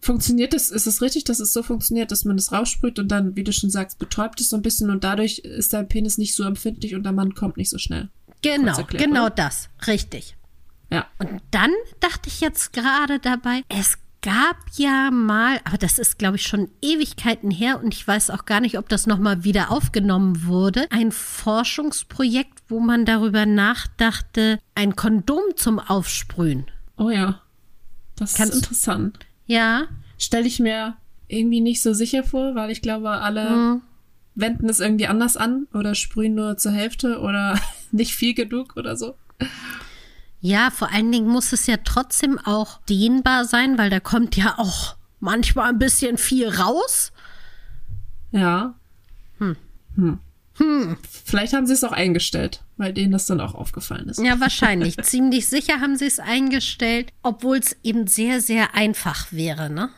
Funktioniert 0.00 0.52
das, 0.52 0.70
ist 0.70 0.86
es 0.86 1.02
richtig, 1.02 1.24
dass 1.24 1.40
es 1.40 1.52
so 1.52 1.62
funktioniert, 1.62 2.10
dass 2.10 2.24
man 2.24 2.36
es 2.36 2.52
raussprüht 2.52 2.98
und 2.98 3.08
dann, 3.08 3.36
wie 3.36 3.44
du 3.44 3.52
schon 3.52 3.70
sagst, 3.70 3.98
betäubt 3.98 4.40
es 4.40 4.48
so 4.48 4.56
ein 4.56 4.62
bisschen 4.62 4.90
und 4.90 5.04
dadurch 5.04 5.38
ist 5.38 5.72
dein 5.72 5.88
Penis 5.88 6.18
nicht 6.18 6.34
so 6.34 6.44
empfindlich 6.44 6.94
und 6.94 7.04
der 7.04 7.12
Mann 7.12 7.34
kommt 7.34 7.56
nicht 7.56 7.70
so 7.70 7.78
schnell. 7.78 8.10
Genau, 8.42 8.76
erklärt, 8.76 9.02
genau 9.02 9.26
oder? 9.26 9.34
das. 9.34 9.68
Richtig. 9.86 10.36
Ja. 10.90 11.06
Und 11.18 11.42
dann 11.50 11.70
dachte 12.00 12.28
ich 12.28 12.40
jetzt 12.40 12.72
gerade 12.72 13.18
dabei, 13.18 13.62
es 13.68 13.98
gab 14.22 14.56
ja 14.76 15.10
mal, 15.10 15.60
aber 15.64 15.76
das 15.76 15.98
ist, 15.98 16.18
glaube 16.18 16.36
ich, 16.36 16.46
schon 16.46 16.70
Ewigkeiten 16.80 17.50
her 17.50 17.82
und 17.82 17.92
ich 17.92 18.06
weiß 18.06 18.30
auch 18.30 18.46
gar 18.46 18.60
nicht, 18.60 18.78
ob 18.78 18.88
das 18.88 19.06
nochmal 19.06 19.44
wieder 19.44 19.70
aufgenommen 19.70 20.46
wurde, 20.46 20.86
ein 20.90 21.12
Forschungsprojekt, 21.12 22.62
wo 22.68 22.80
man 22.80 23.04
darüber 23.04 23.44
nachdachte, 23.44 24.58
ein 24.74 24.96
Kondom 24.96 25.42
zum 25.56 25.78
Aufsprühen. 25.78 26.66
Oh 26.96 27.10
ja. 27.10 27.40
Das 28.16 28.34
Kannst- 28.34 28.54
ist 28.54 28.62
interessant. 28.62 29.18
Ja, 29.46 29.88
Stelle 30.16 30.46
ich 30.46 30.60
mir 30.60 30.96
irgendwie 31.28 31.60
nicht 31.60 31.82
so 31.82 31.92
sicher 31.92 32.22
vor, 32.22 32.54
weil 32.54 32.70
ich 32.70 32.80
glaube, 32.80 33.10
alle 33.10 33.80
wenden 34.36 34.68
es 34.68 34.80
irgendwie 34.80 35.06
anders 35.06 35.36
an 35.36 35.66
oder 35.74 35.94
sprühen 35.94 36.34
nur 36.34 36.56
zur 36.56 36.72
Hälfte 36.72 37.20
oder 37.20 37.58
nicht 37.92 38.14
viel 38.14 38.32
genug 38.34 38.76
oder 38.76 38.96
so. 38.96 39.16
Ja, 40.44 40.70
vor 40.70 40.92
allen 40.92 41.10
Dingen 41.10 41.26
muss 41.26 41.54
es 41.54 41.66
ja 41.66 41.78
trotzdem 41.82 42.38
auch 42.38 42.78
dehnbar 42.82 43.46
sein, 43.46 43.78
weil 43.78 43.88
da 43.88 43.98
kommt 43.98 44.36
ja 44.36 44.58
auch 44.58 44.94
manchmal 45.18 45.70
ein 45.70 45.78
bisschen 45.78 46.18
viel 46.18 46.50
raus. 46.50 47.12
Ja. 48.30 48.74
Hm. 49.38 49.56
Hm. 49.96 50.98
Vielleicht 51.24 51.54
haben 51.54 51.66
sie 51.66 51.72
es 51.72 51.82
auch 51.82 51.92
eingestellt, 51.92 52.62
weil 52.76 52.92
denen 52.92 53.10
das 53.10 53.24
dann 53.24 53.40
auch 53.40 53.54
aufgefallen 53.54 54.10
ist. 54.10 54.20
Ja, 54.20 54.38
wahrscheinlich. 54.38 54.98
Ziemlich 55.02 55.48
sicher 55.48 55.80
haben 55.80 55.96
sie 55.96 56.04
es 56.04 56.20
eingestellt, 56.20 57.10
obwohl 57.22 57.56
es 57.56 57.78
eben 57.82 58.06
sehr, 58.06 58.42
sehr 58.42 58.74
einfach 58.74 59.32
wäre, 59.32 59.70
ne? 59.70 59.88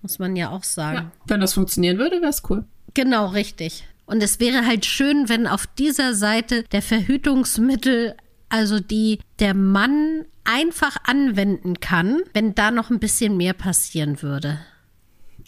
Muss 0.00 0.18
man 0.18 0.34
ja 0.34 0.48
auch 0.48 0.64
sagen. 0.64 0.96
Ja, 0.96 1.12
wenn 1.26 1.42
das 1.42 1.52
funktionieren 1.52 1.98
würde, 1.98 2.22
wäre 2.22 2.30
es 2.30 2.42
cool. 2.48 2.64
Genau, 2.94 3.26
richtig. 3.26 3.84
Und 4.06 4.22
es 4.22 4.40
wäre 4.40 4.64
halt 4.64 4.86
schön, 4.86 5.28
wenn 5.28 5.46
auf 5.46 5.66
dieser 5.66 6.14
Seite 6.14 6.62
der 6.72 6.80
Verhütungsmittel, 6.80 8.16
also 8.50 8.80
die 8.80 9.20
der 9.38 9.54
Mann 9.54 10.26
einfach 10.44 10.96
anwenden 11.04 11.80
kann, 11.80 12.20
wenn 12.34 12.54
da 12.54 12.70
noch 12.70 12.90
ein 12.90 13.00
bisschen 13.00 13.36
mehr 13.36 13.54
passieren 13.54 14.22
würde. 14.22 14.60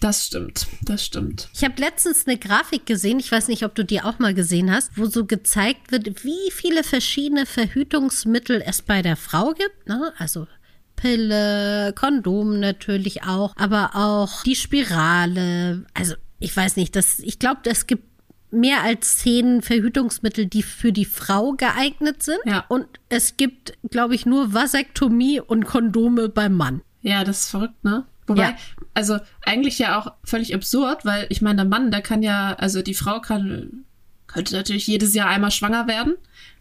Das 0.00 0.26
stimmt, 0.26 0.66
das 0.82 1.04
stimmt. 1.04 1.49
Ich 1.54 1.62
habe 1.62 1.80
letztens 1.80 2.26
eine 2.26 2.37
Grafik 2.37 2.87
gesehen, 2.87 3.21
ich 3.21 3.30
weiß 3.30 3.47
nicht, 3.47 3.64
ob 3.64 3.76
du 3.76 3.85
die 3.85 4.00
auch 4.00 4.18
mal 4.18 4.35
gesehen 4.35 4.73
hast, 4.73 4.99
wo 4.99 5.06
so 5.06 5.26
gezeigt 5.26 5.92
wird, 5.92 6.25
wie 6.25 6.50
viele 6.50 6.82
verschiedene 6.82 7.47
Verhütungsmittel 7.47 8.62
es 8.66 8.82
bei 8.82 9.02
der 9.02 9.14
Frau 9.14 9.52
gibt. 9.52 9.87
Ne? 9.87 10.12
Also 10.18 10.49
Pille, 10.97 11.92
Kondom 11.94 12.59
natürlich 12.59 13.23
auch, 13.23 13.54
aber 13.56 13.94
auch 13.94 14.42
die 14.42 14.56
Spirale. 14.56 15.85
Also 15.94 16.14
ich 16.40 16.56
weiß 16.56 16.76
nicht, 16.76 16.97
das, 16.97 17.21
ich 17.21 17.38
glaube, 17.38 17.61
es 17.64 17.87
gibt 17.87 18.04
mehr 18.52 18.82
als 18.82 19.18
zehn 19.18 19.62
Verhütungsmittel, 19.62 20.47
die 20.47 20.62
für 20.62 20.92
die 20.92 21.04
Frau 21.04 21.52
geeignet 21.52 22.23
sind. 22.23 22.40
Ja. 22.44 22.64
Und 22.68 22.87
es 23.09 23.37
gibt, 23.37 23.73
glaube 23.90 24.14
ich, 24.14 24.26
nur 24.26 24.52
Vasektomie 24.52 25.40
und 25.40 25.64
Kondome 25.64 26.28
beim 26.28 26.54
Mann. 26.54 26.82
Ja, 27.00 27.25
das 27.25 27.40
ist 27.40 27.50
verrückt, 27.50 27.82
ne? 27.82 28.04
Wobei, 28.26 28.42
ja. 28.42 28.56
also 28.94 29.18
eigentlich 29.44 29.78
ja 29.78 29.99
auch 29.99 30.12
völlig 30.23 30.54
absurd, 30.54 31.04
weil 31.04 31.26
ich 31.28 31.42
meine, 31.42 31.56
der 31.56 31.64
Mann, 31.64 31.90
der 31.90 32.02
kann 32.02 32.23
ja, 32.23 32.54
also 32.54 32.82
die 32.82 32.94
Frau 32.94 33.21
kann, 33.21 33.85
könnte 34.28 34.54
natürlich 34.54 34.87
jedes 34.87 35.14
Jahr 35.14 35.28
einmal 35.28 35.50
schwanger 35.50 35.88
werden, 35.88 36.14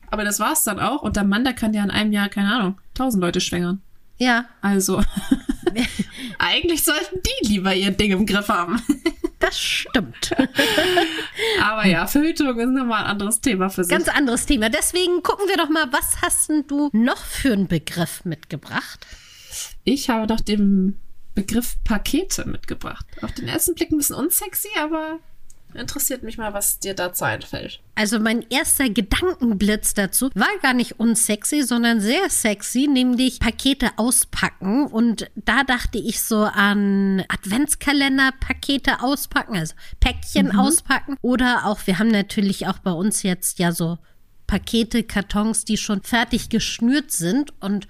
aber 0.09 0.23
das 0.23 0.39
war's 0.39 0.63
dann 0.63 0.79
auch. 0.79 1.03
Und 1.03 1.15
der 1.15 1.23
Mann, 1.23 1.43
der 1.43 1.53
kann 1.53 1.73
ja 1.73 1.83
in 1.83 1.91
einem 1.91 2.11
Jahr, 2.11 2.29
keine 2.29 2.53
Ahnung, 2.53 2.81
tausend 2.95 3.21
Leute 3.21 3.41
schwängern. 3.41 3.81
Ja. 4.17 4.45
Also, 4.61 5.03
eigentlich 6.39 6.83
sollten 6.83 7.19
die 7.23 7.47
lieber 7.47 7.75
ihr 7.75 7.91
Ding 7.91 8.11
im 8.11 8.25
Griff 8.25 8.49
haben. 8.49 8.81
Das 9.51 9.59
stimmt. 9.59 10.31
Aber 11.61 11.85
ja, 11.85 12.07
Verhütung 12.07 12.57
ist 12.57 12.69
nochmal 12.69 13.03
ein 13.03 13.09
anderes 13.09 13.41
Thema 13.41 13.69
für 13.69 13.83
sich. 13.83 13.91
Ganz 13.91 14.07
anderes 14.07 14.45
Thema. 14.45 14.69
Deswegen 14.69 15.23
gucken 15.23 15.49
wir 15.49 15.57
doch 15.57 15.67
mal, 15.67 15.91
was 15.91 16.21
hast 16.21 16.49
du 16.69 16.89
noch 16.93 17.17
für 17.17 17.51
einen 17.51 17.67
Begriff 17.67 18.23
mitgebracht? 18.23 19.05
Ich 19.83 20.09
habe 20.09 20.25
doch 20.25 20.39
den 20.39 21.01
Begriff 21.35 21.75
Pakete 21.83 22.47
mitgebracht. 22.47 23.05
Auf 23.21 23.33
den 23.33 23.49
ersten 23.49 23.75
Blick 23.75 23.91
ein 23.91 23.97
bisschen 23.97 24.15
unsexy, 24.15 24.69
aber 24.79 25.19
Interessiert 25.73 26.23
mich 26.23 26.37
mal, 26.37 26.53
was 26.53 26.79
dir 26.79 26.93
dazu 26.93 27.23
einfällt. 27.23 27.79
Also 27.95 28.19
mein 28.19 28.45
erster 28.49 28.89
Gedankenblitz 28.89 29.93
dazu 29.93 30.29
war 30.33 30.49
gar 30.61 30.73
nicht 30.73 30.99
unsexy, 30.99 31.61
sondern 31.61 32.01
sehr 32.01 32.29
sexy, 32.29 32.87
nämlich 32.87 33.39
Pakete 33.39 33.91
auspacken. 33.97 34.87
Und 34.87 35.29
da 35.35 35.63
dachte 35.63 35.97
ich 35.97 36.21
so 36.21 36.43
an 36.43 37.23
Adventskalender-Pakete 37.27 39.01
auspacken, 39.01 39.57
also 39.57 39.75
Päckchen 39.99 40.47
mhm. 40.47 40.59
auspacken. 40.59 41.17
Oder 41.21 41.65
auch, 41.65 41.79
wir 41.85 41.99
haben 41.99 42.09
natürlich 42.09 42.67
auch 42.67 42.79
bei 42.79 42.91
uns 42.91 43.23
jetzt 43.23 43.59
ja 43.59 43.71
so 43.71 43.97
Pakete, 44.47 45.03
Kartons, 45.03 45.63
die 45.63 45.77
schon 45.77 46.03
fertig 46.03 46.49
geschnürt 46.49 47.11
sind 47.11 47.53
und 47.61 47.87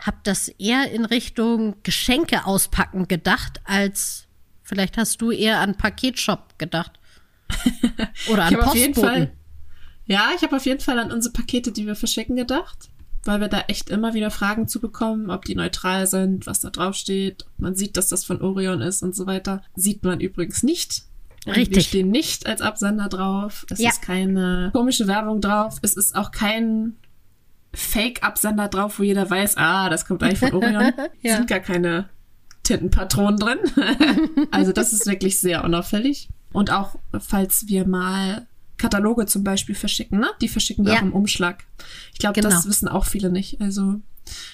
habe 0.00 0.18
das 0.22 0.48
eher 0.48 0.90
in 0.92 1.04
Richtung 1.04 1.76
Geschenke 1.82 2.44
auspacken 2.46 3.08
gedacht, 3.08 3.60
als 3.64 4.26
vielleicht 4.62 4.96
hast 4.96 5.20
du 5.20 5.30
eher 5.30 5.58
an 5.58 5.76
Paketshop 5.76 6.58
gedacht. 6.58 7.00
Oder 8.30 8.44
an 8.44 8.54
Postboten. 8.58 9.30
ja, 10.06 10.30
ich 10.36 10.42
habe 10.42 10.56
auf 10.56 10.66
jeden 10.66 10.80
Fall 10.80 10.98
an 10.98 11.12
unsere 11.12 11.32
Pakete, 11.32 11.72
die 11.72 11.86
wir 11.86 11.96
verschicken, 11.96 12.36
gedacht. 12.36 12.90
Weil 13.26 13.40
wir 13.40 13.48
da 13.48 13.60
echt 13.68 13.88
immer 13.88 14.12
wieder 14.12 14.30
Fragen 14.30 14.68
zu 14.68 14.80
bekommen, 14.80 15.30
ob 15.30 15.46
die 15.46 15.54
neutral 15.54 16.06
sind, 16.06 16.46
was 16.46 16.60
da 16.60 16.68
drauf 16.68 16.94
steht. 16.94 17.46
Man 17.56 17.74
sieht, 17.74 17.96
dass 17.96 18.08
das 18.08 18.24
von 18.24 18.42
Orion 18.42 18.82
ist 18.82 19.02
und 19.02 19.16
so 19.16 19.26
weiter. 19.26 19.62
Sieht 19.74 20.04
man 20.04 20.20
übrigens 20.20 20.62
nicht. 20.62 21.04
Richtig. 21.46 21.74
Wir 21.76 21.82
stehen 21.82 22.10
nicht 22.10 22.46
als 22.46 22.60
Absender 22.60 23.08
drauf. 23.08 23.66
Es 23.70 23.78
ja. 23.78 23.90
ist 23.90 24.02
keine 24.02 24.70
komische 24.72 25.06
Werbung 25.06 25.40
drauf. 25.40 25.78
Es 25.82 25.94
ist 25.94 26.16
auch 26.16 26.30
kein 26.30 26.96
Fake-Absender 27.72 28.68
drauf, 28.68 28.98
wo 28.98 29.02
jeder 29.02 29.28
weiß, 29.28 29.56
ah, 29.56 29.88
das 29.88 30.06
kommt 30.06 30.22
eigentlich 30.22 30.38
von 30.38 30.52
Orion. 30.52 30.92
ja. 31.22 31.36
Sind 31.36 31.48
gar 31.48 31.60
keine 31.60 32.08
Tintenpatronen 32.62 33.38
drin. 33.38 33.58
also 34.50 34.72
das 34.72 34.92
ist 34.92 35.06
wirklich 35.06 35.38
sehr 35.38 35.64
unauffällig. 35.64 36.28
Und 36.54 36.70
auch, 36.70 36.94
falls 37.18 37.66
wir 37.66 37.86
mal 37.86 38.46
Kataloge 38.78 39.26
zum 39.26 39.42
Beispiel 39.42 39.74
verschicken, 39.74 40.20
ne? 40.20 40.30
Die 40.40 40.48
verschicken 40.48 40.86
wir 40.86 40.92
ja. 40.92 40.98
auch 41.00 41.02
im 41.02 41.12
Umschlag. 41.12 41.64
Ich 42.12 42.20
glaube, 42.20 42.40
genau. 42.40 42.48
das 42.48 42.66
wissen 42.66 42.88
auch 42.88 43.06
viele 43.06 43.28
nicht. 43.28 43.60
Also, 43.60 44.00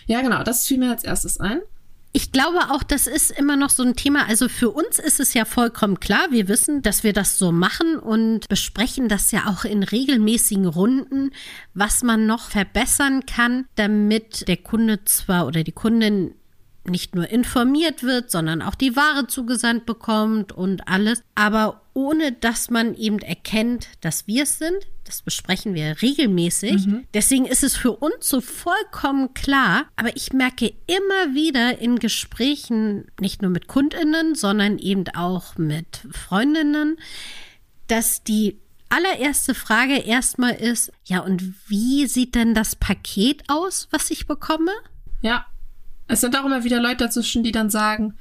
ja, 0.07 0.23
genau, 0.23 0.43
das 0.43 0.67
fiel 0.67 0.79
mir 0.79 0.91
als 0.91 1.05
erstes 1.05 1.39
ein. 1.39 1.61
Ich 2.13 2.33
glaube 2.33 2.71
auch, 2.71 2.83
das 2.83 3.07
ist 3.07 3.31
immer 3.31 3.57
noch 3.57 3.71
so 3.71 3.83
ein 3.85 3.95
Thema. 3.95 4.27
Also 4.27 4.49
für 4.49 4.71
uns 4.71 4.99
ist 4.99 5.21
es 5.21 5.35
ja 5.35 5.45
vollkommen 5.45 6.01
klar. 6.01 6.29
Wir 6.31 6.49
wissen, 6.49 6.83
dass 6.83 7.05
wir 7.05 7.13
das 7.13 7.39
so 7.39 7.53
machen 7.53 7.99
und 7.99 8.49
besprechen 8.49 9.09
das 9.09 9.31
ja 9.31 9.47
auch 9.47 9.65
in 9.65 9.83
regelmäßigen 9.83 10.67
Runden, 10.67 11.33
was 11.75 12.03
man 12.03 12.27
noch 12.27 12.49
verbessern 12.49 13.27
kann, 13.27 13.67
damit 13.77 14.49
der 14.49 14.57
Kunde 14.57 15.05
zwar 15.05 15.47
oder 15.47 15.63
die 15.63 15.71
Kundin 15.71 16.35
nicht 16.85 17.15
nur 17.15 17.29
informiert 17.29 18.03
wird, 18.03 18.31
sondern 18.31 18.63
auch 18.63 18.75
die 18.75 18.97
Ware 18.97 19.27
zugesandt 19.27 19.87
bekommt 19.87 20.51
und 20.51 20.89
alles, 20.89 21.23
aber 21.35 21.80
ohne 21.95 22.33
dass 22.33 22.71
man 22.71 22.95
eben 22.95 23.19
erkennt, 23.19 23.89
dass 24.01 24.27
wir 24.27 24.45
es 24.45 24.59
sind. 24.59 24.87
Das 25.05 25.23
besprechen 25.23 25.75
wir 25.75 26.01
regelmäßig. 26.03 26.87
Mhm. 26.87 27.05
Deswegen 27.15 27.47
ist 27.47 27.65
es 27.65 27.77
für 27.77 27.93
uns 27.93 28.29
so 28.29 28.41
vollkommen 28.41 29.35
klar, 29.35 29.87
aber 29.97 30.15
ich 30.17 30.33
merke 30.33 30.73
immer 30.87 31.35
wieder 31.35 31.79
in 31.79 31.99
Gesprächen, 31.99 33.07
nicht 33.21 33.43
nur 33.43 33.51
mit 33.51 33.67
Kundinnen, 33.67 34.35
sondern 34.35 34.79
eben 34.79 35.05
auch 35.15 35.57
mit 35.59 36.07
Freundinnen, 36.13 36.99
dass 37.89 38.23
die 38.23 38.59
allererste 38.89 39.55
Frage 39.55 39.99
erstmal 39.99 40.55
ist, 40.55 40.93
ja, 41.05 41.21
und 41.21 41.55
wie 41.69 42.07
sieht 42.07 42.35
denn 42.35 42.55
das 42.55 42.77
Paket 42.77 43.45
aus, 43.49 43.89
was 43.91 44.11
ich 44.11 44.27
bekomme? 44.27 44.73
Ja, 45.23 45.47
es 46.11 46.21
sind 46.21 46.37
auch 46.37 46.45
immer 46.45 46.65
wieder 46.65 46.81
Leute 46.81 47.05
dazwischen, 47.05 47.45
die 47.45 47.53
dann 47.53 47.71
sagen, 47.71 48.15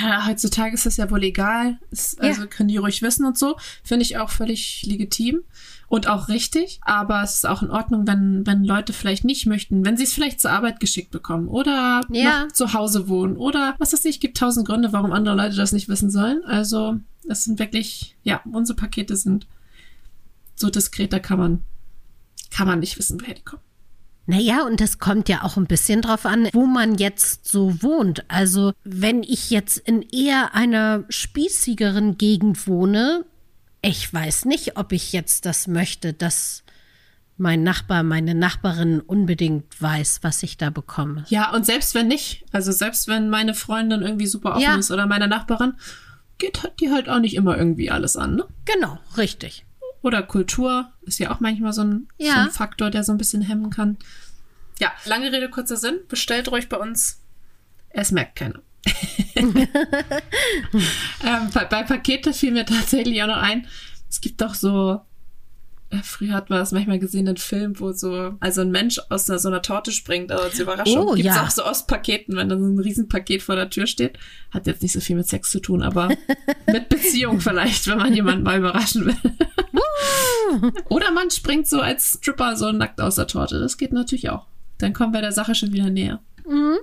naja, 0.00 0.26
heutzutage 0.26 0.74
ist 0.74 0.84
das 0.84 0.96
ja 0.96 1.10
wohl 1.10 1.22
egal. 1.22 1.78
Also 2.18 2.42
ja. 2.42 2.46
können 2.46 2.68
die 2.68 2.76
ruhig 2.76 3.02
wissen 3.02 3.24
und 3.24 3.38
so. 3.38 3.56
Finde 3.84 4.02
ich 4.02 4.18
auch 4.18 4.30
völlig 4.30 4.82
legitim 4.84 5.42
und 5.86 6.08
auch 6.08 6.28
richtig. 6.28 6.80
Aber 6.82 7.22
es 7.22 7.36
ist 7.36 7.46
auch 7.46 7.62
in 7.62 7.70
Ordnung, 7.70 8.06
wenn, 8.08 8.46
wenn 8.46 8.64
Leute 8.64 8.92
vielleicht 8.92 9.24
nicht 9.24 9.46
möchten, 9.46 9.84
wenn 9.84 9.96
sie 9.96 10.04
es 10.04 10.12
vielleicht 10.12 10.40
zur 10.40 10.50
Arbeit 10.50 10.80
geschickt 10.80 11.12
bekommen 11.12 11.46
oder 11.46 12.00
ja. 12.10 12.48
zu 12.52 12.72
Hause 12.72 13.08
wohnen 13.08 13.36
oder 13.36 13.76
was 13.78 13.92
weiß 13.92 14.04
ich, 14.06 14.18
gibt 14.18 14.36
tausend 14.36 14.66
Gründe, 14.66 14.92
warum 14.92 15.12
andere 15.12 15.36
Leute 15.36 15.54
das 15.54 15.70
nicht 15.70 15.88
wissen 15.88 16.10
sollen. 16.10 16.44
Also, 16.44 16.98
es 17.28 17.44
sind 17.44 17.60
wirklich, 17.60 18.16
ja, 18.24 18.40
unsere 18.50 18.76
Pakete 18.76 19.14
sind 19.14 19.46
so 20.56 20.68
diskret, 20.68 21.12
da 21.12 21.20
kann 21.20 21.38
man, 21.38 21.62
kann 22.50 22.66
man 22.66 22.80
nicht 22.80 22.98
wissen, 22.98 23.20
woher 23.20 23.34
die 23.34 23.42
kommen. 23.42 23.62
Naja, 24.30 24.64
und 24.64 24.80
das 24.80 25.00
kommt 25.00 25.28
ja 25.28 25.42
auch 25.42 25.56
ein 25.56 25.66
bisschen 25.66 26.02
drauf 26.02 26.24
an, 26.24 26.48
wo 26.52 26.64
man 26.64 26.94
jetzt 26.94 27.48
so 27.48 27.82
wohnt. 27.82 28.24
Also, 28.28 28.72
wenn 28.84 29.24
ich 29.24 29.50
jetzt 29.50 29.76
in 29.76 30.02
eher 30.02 30.54
einer 30.54 31.02
spießigeren 31.08 32.16
Gegend 32.16 32.68
wohne, 32.68 33.24
ich 33.82 34.14
weiß 34.14 34.44
nicht, 34.44 34.76
ob 34.76 34.92
ich 34.92 35.12
jetzt 35.12 35.46
das 35.46 35.66
möchte, 35.66 36.12
dass 36.12 36.62
mein 37.38 37.64
Nachbar, 37.64 38.04
meine 38.04 38.36
Nachbarin 38.36 39.00
unbedingt 39.00 39.82
weiß, 39.82 40.20
was 40.22 40.44
ich 40.44 40.56
da 40.56 40.70
bekomme. 40.70 41.24
Ja, 41.28 41.52
und 41.52 41.66
selbst 41.66 41.96
wenn 41.96 42.06
nicht, 42.06 42.44
also 42.52 42.70
selbst 42.70 43.08
wenn 43.08 43.30
meine 43.30 43.54
Freundin 43.54 44.00
irgendwie 44.00 44.28
super 44.28 44.52
offen 44.52 44.62
ja. 44.62 44.76
ist 44.76 44.92
oder 44.92 45.08
meine 45.08 45.26
Nachbarin, 45.26 45.72
geht 46.38 46.70
die 46.78 46.90
halt 46.92 47.08
auch 47.08 47.18
nicht 47.18 47.34
immer 47.34 47.58
irgendwie 47.58 47.90
alles 47.90 48.16
an, 48.16 48.36
ne? 48.36 48.44
Genau, 48.64 48.96
richtig. 49.16 49.64
Oder 50.02 50.22
Kultur 50.22 50.92
ist 51.02 51.18
ja 51.18 51.30
auch 51.30 51.40
manchmal 51.40 51.72
so 51.72 51.82
ein, 51.82 52.08
ja. 52.16 52.34
so 52.34 52.40
ein 52.40 52.50
Faktor, 52.50 52.90
der 52.90 53.04
so 53.04 53.12
ein 53.12 53.18
bisschen 53.18 53.42
hemmen 53.42 53.70
kann. 53.70 53.98
Ja, 54.78 54.92
lange 55.04 55.30
Rede, 55.30 55.50
kurzer 55.50 55.76
Sinn. 55.76 56.00
Bestellt 56.08 56.50
ruhig 56.50 56.68
bei 56.68 56.78
uns. 56.78 57.20
Es 57.90 58.12
merkt 58.12 58.36
keiner. 58.36 58.60
ähm, 59.36 59.68
bei, 61.52 61.64
bei 61.66 61.82
Pakete 61.82 62.32
fiel 62.32 62.52
mir 62.52 62.64
tatsächlich 62.64 63.22
auch 63.22 63.26
noch 63.26 63.36
ein, 63.36 63.66
es 64.08 64.22
gibt 64.22 64.40
doch 64.40 64.54
so 64.54 65.02
Früher 66.04 66.34
hat 66.34 66.50
man 66.50 66.60
das 66.60 66.70
manchmal 66.70 67.00
gesehen 67.00 67.26
in 67.26 67.36
Filmen, 67.36 67.80
wo 67.80 67.90
so, 67.92 68.36
also 68.38 68.60
ein 68.60 68.70
Mensch 68.70 69.00
aus 69.08 69.28
einer, 69.28 69.40
so 69.40 69.48
einer 69.48 69.60
Torte 69.60 69.90
springt, 69.90 70.30
aber 70.30 70.50
zur 70.52 70.62
Überraschung. 70.62 70.98
Oh, 71.08 71.14
Gibt's 71.14 71.34
ja. 71.34 71.44
auch 71.44 71.50
so 71.50 71.62
aus 71.62 71.86
Paketen, 71.86 72.36
wenn 72.36 72.48
da 72.48 72.56
so 72.56 72.64
ein 72.64 72.78
Riesenpaket 72.78 73.42
vor 73.42 73.56
der 73.56 73.70
Tür 73.70 73.88
steht. 73.88 74.16
Hat 74.52 74.68
jetzt 74.68 74.82
nicht 74.82 74.92
so 74.92 75.00
viel 75.00 75.16
mit 75.16 75.26
Sex 75.26 75.50
zu 75.50 75.58
tun, 75.58 75.82
aber 75.82 76.08
mit 76.66 76.88
Beziehung 76.88 77.40
vielleicht, 77.40 77.88
wenn 77.88 77.98
man 77.98 78.14
jemanden 78.14 78.44
mal 78.44 78.58
überraschen 78.58 79.06
will. 79.06 79.16
Oder 80.88 81.10
man 81.10 81.30
springt 81.30 81.66
so 81.66 81.80
als 81.80 82.18
Stripper 82.18 82.56
so 82.56 82.70
nackt 82.70 83.00
aus 83.00 83.16
der 83.16 83.26
Torte. 83.26 83.58
Das 83.58 83.76
geht 83.76 83.92
natürlich 83.92 84.30
auch. 84.30 84.46
Dann 84.78 84.92
kommen 84.92 85.12
wir 85.12 85.20
der 85.20 85.32
Sache 85.32 85.56
schon 85.56 85.72
wieder 85.72 85.90
näher. 85.90 86.20
Mhm. 86.46 86.78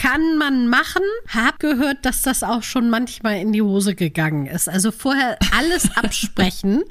Kann 0.00 0.38
man 0.38 0.68
machen. 0.68 1.02
Hab 1.28 1.58
gehört, 1.58 2.04
dass 2.04 2.22
das 2.22 2.42
auch 2.42 2.62
schon 2.62 2.88
manchmal 2.88 3.40
in 3.40 3.52
die 3.52 3.62
Hose 3.62 3.94
gegangen 3.94 4.46
ist. 4.46 4.68
Also 4.68 4.92
vorher 4.92 5.38
alles 5.56 5.90
absprechen, 5.96 6.84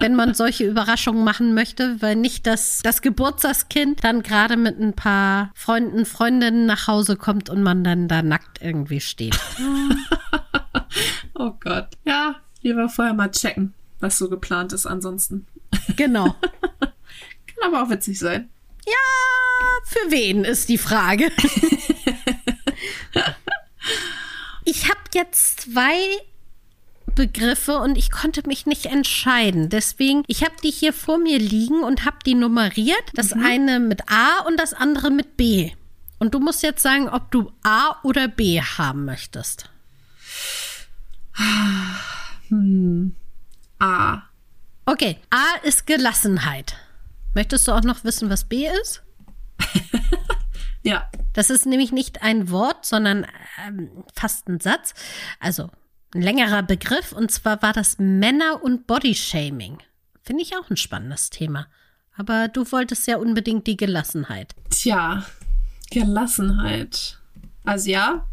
wenn 0.00 0.14
man 0.14 0.34
solche 0.34 0.64
Überraschungen 0.64 1.24
machen 1.24 1.54
möchte, 1.54 2.00
weil 2.00 2.16
nicht 2.16 2.46
dass 2.46 2.80
das 2.82 3.02
Geburtstagskind 3.02 4.02
dann 4.02 4.22
gerade 4.22 4.56
mit 4.56 4.80
ein 4.80 4.94
paar 4.94 5.50
Freunden, 5.54 6.06
Freundinnen 6.06 6.66
nach 6.66 6.86
Hause 6.86 7.16
kommt 7.16 7.50
und 7.50 7.62
man 7.62 7.84
dann 7.84 8.08
da 8.08 8.22
nackt 8.22 8.62
irgendwie 8.62 9.00
steht. 9.00 9.38
oh 11.34 11.52
Gott. 11.60 11.88
Ja, 12.04 12.36
lieber 12.62 12.88
vorher 12.88 13.14
mal 13.14 13.30
checken, 13.30 13.74
was 14.00 14.16
so 14.16 14.28
geplant 14.28 14.72
ist 14.72 14.86
ansonsten. 14.86 15.46
Genau. 15.96 16.34
Kann 16.80 17.64
aber 17.64 17.82
auch 17.82 17.90
witzig 17.90 18.18
sein. 18.18 18.48
Ja, 18.86 18.94
für 19.84 20.10
wen 20.10 20.44
ist 20.44 20.68
die 20.68 20.78
Frage. 20.78 21.30
ich 24.64 24.88
habe 24.88 25.00
jetzt 25.18 25.60
zwei 25.60 25.98
Begriffe 27.14 27.78
und 27.78 27.98
ich 27.98 28.10
konnte 28.10 28.46
mich 28.46 28.66
nicht 28.66 28.86
entscheiden. 28.86 29.68
Deswegen, 29.68 30.22
ich 30.28 30.44
habe 30.44 30.54
die 30.62 30.70
hier 30.70 30.92
vor 30.92 31.18
mir 31.18 31.38
liegen 31.38 31.82
und 31.82 32.04
habe 32.04 32.18
die 32.24 32.34
nummeriert. 32.34 33.02
Das 33.14 33.34
mhm. 33.34 33.44
eine 33.44 33.80
mit 33.80 34.02
A 34.10 34.40
und 34.46 34.58
das 34.58 34.72
andere 34.72 35.10
mit 35.10 35.36
B. 35.36 35.72
Und 36.18 36.34
du 36.34 36.40
musst 36.40 36.62
jetzt 36.62 36.82
sagen, 36.82 37.08
ob 37.08 37.30
du 37.30 37.52
A 37.62 37.96
oder 38.02 38.28
B 38.28 38.60
haben 38.60 39.04
möchtest. 39.04 39.68
Hm. 42.48 43.14
A. 43.78 44.22
Okay, 44.86 45.18
A 45.30 45.64
ist 45.64 45.86
Gelassenheit. 45.86 46.76
Möchtest 47.34 47.68
du 47.68 47.72
auch 47.72 47.82
noch 47.82 48.04
wissen, 48.04 48.30
was 48.30 48.44
B 48.44 48.68
ist? 48.82 49.02
ja. 50.88 51.10
Das 51.32 51.50
ist 51.50 51.66
nämlich 51.66 51.92
nicht 51.92 52.22
ein 52.22 52.50
Wort, 52.50 52.84
sondern 52.84 53.26
ähm, 53.66 54.04
fast 54.14 54.48
ein 54.48 54.60
Satz. 54.60 54.94
Also 55.40 55.70
ein 56.14 56.22
längerer 56.22 56.62
Begriff. 56.62 57.12
Und 57.12 57.30
zwar 57.30 57.62
war 57.62 57.72
das 57.72 57.98
Männer- 57.98 58.62
und 58.62 58.86
Bodyshaming. 58.86 59.78
Finde 60.22 60.42
ich 60.42 60.56
auch 60.56 60.68
ein 60.70 60.76
spannendes 60.76 61.30
Thema. 61.30 61.66
Aber 62.16 62.48
du 62.48 62.70
wolltest 62.72 63.06
ja 63.06 63.18
unbedingt 63.18 63.66
die 63.66 63.76
Gelassenheit. 63.76 64.54
Tja, 64.70 65.24
Gelassenheit. 65.90 67.18
Also 67.64 67.90
ja, 67.90 68.26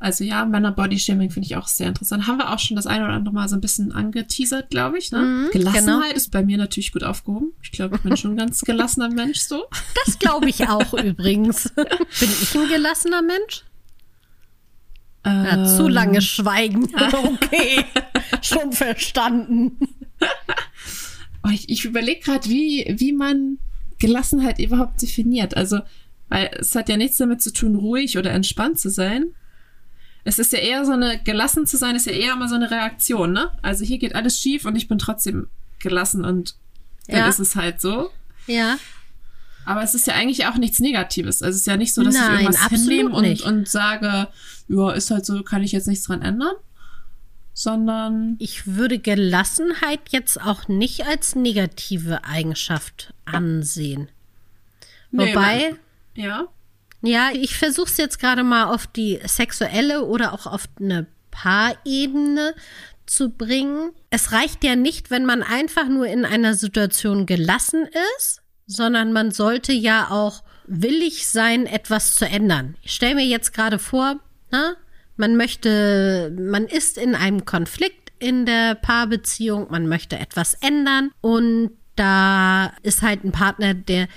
also 0.00 0.24
ja, 0.24 0.46
Männer-Body-Shaming 0.46 1.30
finde 1.30 1.46
ich 1.46 1.56
auch 1.56 1.68
sehr 1.68 1.88
interessant. 1.88 2.26
Haben 2.26 2.38
wir 2.38 2.50
auch 2.50 2.58
schon 2.58 2.74
das 2.74 2.86
eine 2.86 3.04
oder 3.04 3.12
andere 3.12 3.34
Mal 3.34 3.48
so 3.50 3.56
ein 3.56 3.60
bisschen 3.60 3.92
angeteasert, 3.92 4.70
glaube 4.70 4.96
ich. 4.96 5.12
Ne? 5.12 5.20
Mhm, 5.20 5.50
Gelassenheit 5.52 6.04
genau. 6.04 6.16
ist 6.16 6.30
bei 6.30 6.42
mir 6.42 6.56
natürlich 6.56 6.90
gut 6.90 7.04
aufgehoben. 7.04 7.52
Ich 7.62 7.70
glaube, 7.70 7.96
ich 7.96 8.02
bin 8.02 8.16
schon 8.16 8.32
ein 8.32 8.36
ganz 8.38 8.60
gelassener 8.64 9.10
Mensch 9.10 9.40
so. 9.40 9.64
Das 10.06 10.18
glaube 10.18 10.48
ich 10.48 10.66
auch 10.66 10.94
übrigens. 10.94 11.70
Bin 11.74 11.86
ich 12.18 12.54
ein 12.56 12.68
gelassener 12.68 13.20
Mensch? 13.20 13.64
Ähm, 15.22 15.44
ja, 15.44 15.64
zu 15.66 15.86
lange 15.86 16.22
Schweigen. 16.22 16.88
Okay, 17.12 17.84
schon 18.40 18.72
verstanden. 18.72 19.78
Oh, 21.44 21.50
ich, 21.52 21.68
ich 21.68 21.84
überlege 21.84 22.20
gerade, 22.20 22.48
wie, 22.48 22.94
wie 22.96 23.12
man 23.12 23.58
Gelassenheit 23.98 24.58
überhaupt 24.58 25.02
definiert. 25.02 25.58
Also, 25.58 25.80
weil 26.30 26.50
es 26.58 26.74
hat 26.74 26.88
ja 26.88 26.96
nichts 26.96 27.18
damit 27.18 27.42
zu 27.42 27.52
tun, 27.52 27.74
ruhig 27.74 28.16
oder 28.16 28.30
entspannt 28.30 28.78
zu 28.78 28.88
sein, 28.88 29.34
es 30.24 30.38
ist 30.38 30.52
ja 30.52 30.58
eher 30.58 30.84
so 30.84 30.92
eine, 30.92 31.18
gelassen 31.22 31.66
zu 31.66 31.76
sein, 31.76 31.96
ist 31.96 32.06
ja 32.06 32.12
eher 32.12 32.34
immer 32.34 32.48
so 32.48 32.54
eine 32.54 32.70
Reaktion, 32.70 33.32
ne? 33.32 33.50
Also 33.62 33.84
hier 33.84 33.98
geht 33.98 34.14
alles 34.14 34.38
schief 34.38 34.64
und 34.64 34.76
ich 34.76 34.88
bin 34.88 34.98
trotzdem 34.98 35.48
gelassen 35.78 36.24
und 36.24 36.56
dann 37.08 37.18
ja. 37.18 37.28
ist 37.28 37.38
es 37.38 37.56
halt 37.56 37.80
so. 37.80 38.10
Ja. 38.46 38.78
Aber 39.64 39.82
es 39.82 39.94
ist 39.94 40.06
ja 40.06 40.14
eigentlich 40.14 40.46
auch 40.46 40.56
nichts 40.56 40.80
Negatives. 40.80 41.42
Also 41.42 41.54
es 41.54 41.60
ist 41.62 41.66
ja 41.66 41.76
nicht 41.76 41.94
so, 41.94 42.02
dass 42.02 42.14
Nein, 42.14 42.34
ich 42.34 42.40
irgendwas 42.42 42.68
hinnehme 42.68 43.10
und, 43.10 43.42
und 43.42 43.68
sage, 43.68 44.28
ja, 44.68 44.90
ist 44.92 45.10
halt 45.10 45.26
so, 45.26 45.42
kann 45.42 45.62
ich 45.62 45.72
jetzt 45.72 45.86
nichts 45.86 46.06
dran 46.06 46.22
ändern. 46.22 46.54
Sondern. 47.52 48.36
Ich 48.38 48.66
würde 48.66 48.98
Gelassenheit 48.98 50.00
jetzt 50.10 50.40
auch 50.40 50.68
nicht 50.68 51.06
als 51.06 51.34
negative 51.34 52.24
Eigenschaft 52.24 53.12
ansehen. 53.24 54.08
Nee, 55.10 55.34
Wobei. 55.34 55.70
Man, 55.70 56.24
ja. 56.24 56.48
Ja, 57.02 57.30
ich 57.32 57.56
versuche 57.56 57.86
es 57.86 57.96
jetzt 57.96 58.18
gerade 58.18 58.42
mal 58.42 58.64
auf 58.64 58.86
die 58.86 59.20
sexuelle 59.24 60.04
oder 60.04 60.32
auch 60.32 60.46
auf 60.46 60.64
eine 60.78 61.06
Paarebene 61.30 62.54
zu 63.06 63.30
bringen. 63.30 63.92
Es 64.10 64.32
reicht 64.32 64.62
ja 64.64 64.76
nicht, 64.76 65.10
wenn 65.10 65.24
man 65.24 65.42
einfach 65.42 65.88
nur 65.88 66.06
in 66.06 66.24
einer 66.24 66.54
Situation 66.54 67.26
gelassen 67.26 67.88
ist, 68.18 68.42
sondern 68.66 69.12
man 69.12 69.30
sollte 69.30 69.72
ja 69.72 70.08
auch 70.10 70.42
willig 70.66 71.26
sein, 71.28 71.66
etwas 71.66 72.14
zu 72.14 72.26
ändern. 72.26 72.76
Ich 72.82 72.92
stelle 72.92 73.16
mir 73.16 73.26
jetzt 73.26 73.52
gerade 73.52 73.78
vor, 73.78 74.20
na, 74.50 74.76
man 75.16 75.36
möchte, 75.36 76.34
man 76.38 76.66
ist 76.66 76.96
in 76.96 77.14
einem 77.14 77.44
Konflikt 77.44 78.12
in 78.20 78.46
der 78.46 78.74
Paarbeziehung, 78.74 79.68
man 79.70 79.88
möchte 79.88 80.18
etwas 80.18 80.54
ändern 80.54 81.10
und 81.20 81.72
da 81.96 82.72
ist 82.82 83.02
halt 83.02 83.24
ein 83.24 83.32
Partner, 83.32 83.74
der 83.74 84.08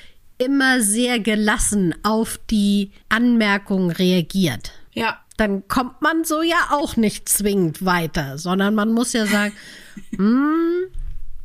immer 0.43 0.81
sehr 0.81 1.19
gelassen 1.19 1.95
auf 2.03 2.39
die 2.49 2.91
Anmerkungen 3.09 3.91
reagiert. 3.91 4.71
Ja. 4.93 5.19
Dann 5.37 5.67
kommt 5.67 6.01
man 6.01 6.23
so 6.23 6.41
ja 6.43 6.69
auch 6.71 6.95
nicht 6.95 7.27
zwingend 7.27 7.83
weiter, 7.83 8.37
sondern 8.37 8.75
man 8.75 8.93
muss 8.93 9.13
ja 9.13 9.25
sagen, 9.25 9.53
hm, 10.15 10.85